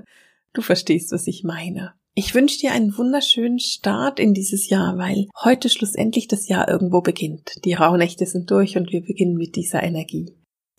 du 0.54 0.62
verstehst, 0.62 1.12
was 1.12 1.26
ich 1.26 1.44
meine. 1.44 1.92
Ich 2.14 2.34
wünsche 2.34 2.58
dir 2.58 2.72
einen 2.72 2.96
wunderschönen 2.96 3.58
Start 3.58 4.20
in 4.20 4.32
dieses 4.32 4.70
Jahr, 4.70 4.96
weil 4.96 5.28
heute 5.44 5.68
schlussendlich 5.68 6.28
das 6.28 6.48
Jahr 6.48 6.68
irgendwo 6.68 7.02
beginnt. 7.02 7.52
Die 7.64 7.74
Rauhnächte 7.74 8.24
sind 8.24 8.50
durch 8.50 8.78
und 8.78 8.90
wir 8.90 9.02
beginnen 9.02 9.36
mit 9.36 9.56
dieser 9.56 9.82
Energie. 9.82 10.34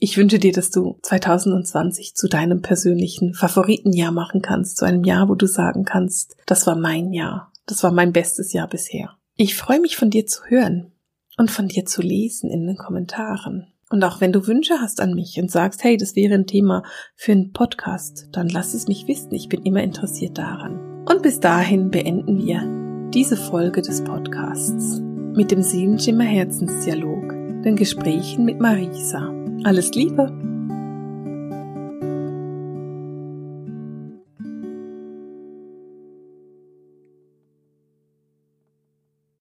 Ich 0.06 0.18
wünsche 0.18 0.38
dir, 0.38 0.52
dass 0.52 0.70
du 0.70 1.00
2020 1.02 2.13
zu 2.13 2.28
deinem 2.28 2.62
persönlichen 2.62 3.34
Favoritenjahr 3.34 4.12
machen 4.12 4.42
kannst, 4.42 4.76
zu 4.76 4.84
einem 4.84 5.06
Jahr, 5.06 5.30
wo 5.30 5.36
du 5.36 5.48
sagen 5.48 5.86
kannst, 5.86 6.36
das 6.46 6.68
war 6.68 6.76
mein 6.76 7.13
Jahr, 7.13 7.54
das 7.68 7.84
war 7.84 7.92
mein 7.94 8.12
bestes 8.12 8.52
Jahr 8.52 8.68
bisher. 8.68 9.12
Ich 9.38 9.56
freue 9.56 9.80
mich 9.80 9.96
von 9.96 10.10
dir 10.10 10.26
zu 10.26 10.44
hören. 10.48 10.92
und 11.38 11.52
von 11.52 11.70
dir 11.70 11.86
zu 11.86 12.02
lesen 12.02 12.50
in 12.50 12.68
den 12.68 12.76
Kommentaren. 12.76 13.72
Und 13.89 14.04
auch 14.04 14.20
wenn 14.20 14.34
du 14.34 14.46
Wünsche 14.46 14.82
hast 14.82 15.00
an 15.00 15.13
mich 15.13 15.39
und 15.39 15.50
sagst, 15.50 15.86
hey, 15.86 15.96
das 15.96 16.18
wäre 16.18 16.34
ein 16.34 16.48
Thema 16.48 16.84
für 17.16 17.32
einen 17.32 17.54
Podcast, 17.54 18.28
dann 18.34 18.50
lass 18.50 18.74
es 18.74 18.89
mich 18.89 19.08
wissen. 19.08 19.34
Ich 19.34 19.48
bin 19.48 19.63
immer 19.63 19.84
interessiert 19.84 20.38
daran. 20.38 21.06
Und 21.06 21.24
bis 21.24 21.39
dahin 21.39 21.92
beenden 21.92 22.46
wir 22.46 23.10
diese 23.13 23.38
Folge 23.38 23.82
des 23.82 24.04
Podcasts 24.04 25.00
mit 25.00 25.50
dem 25.50 25.63
Seelenschimmer 25.63 26.26
Herzensdialog, 26.26 27.30
den 27.63 27.78
Gesprächen 27.78 28.44
mit 28.44 28.60
Marisa. 28.60 29.34
Alles 29.63 29.91
Liebe! 29.95 30.53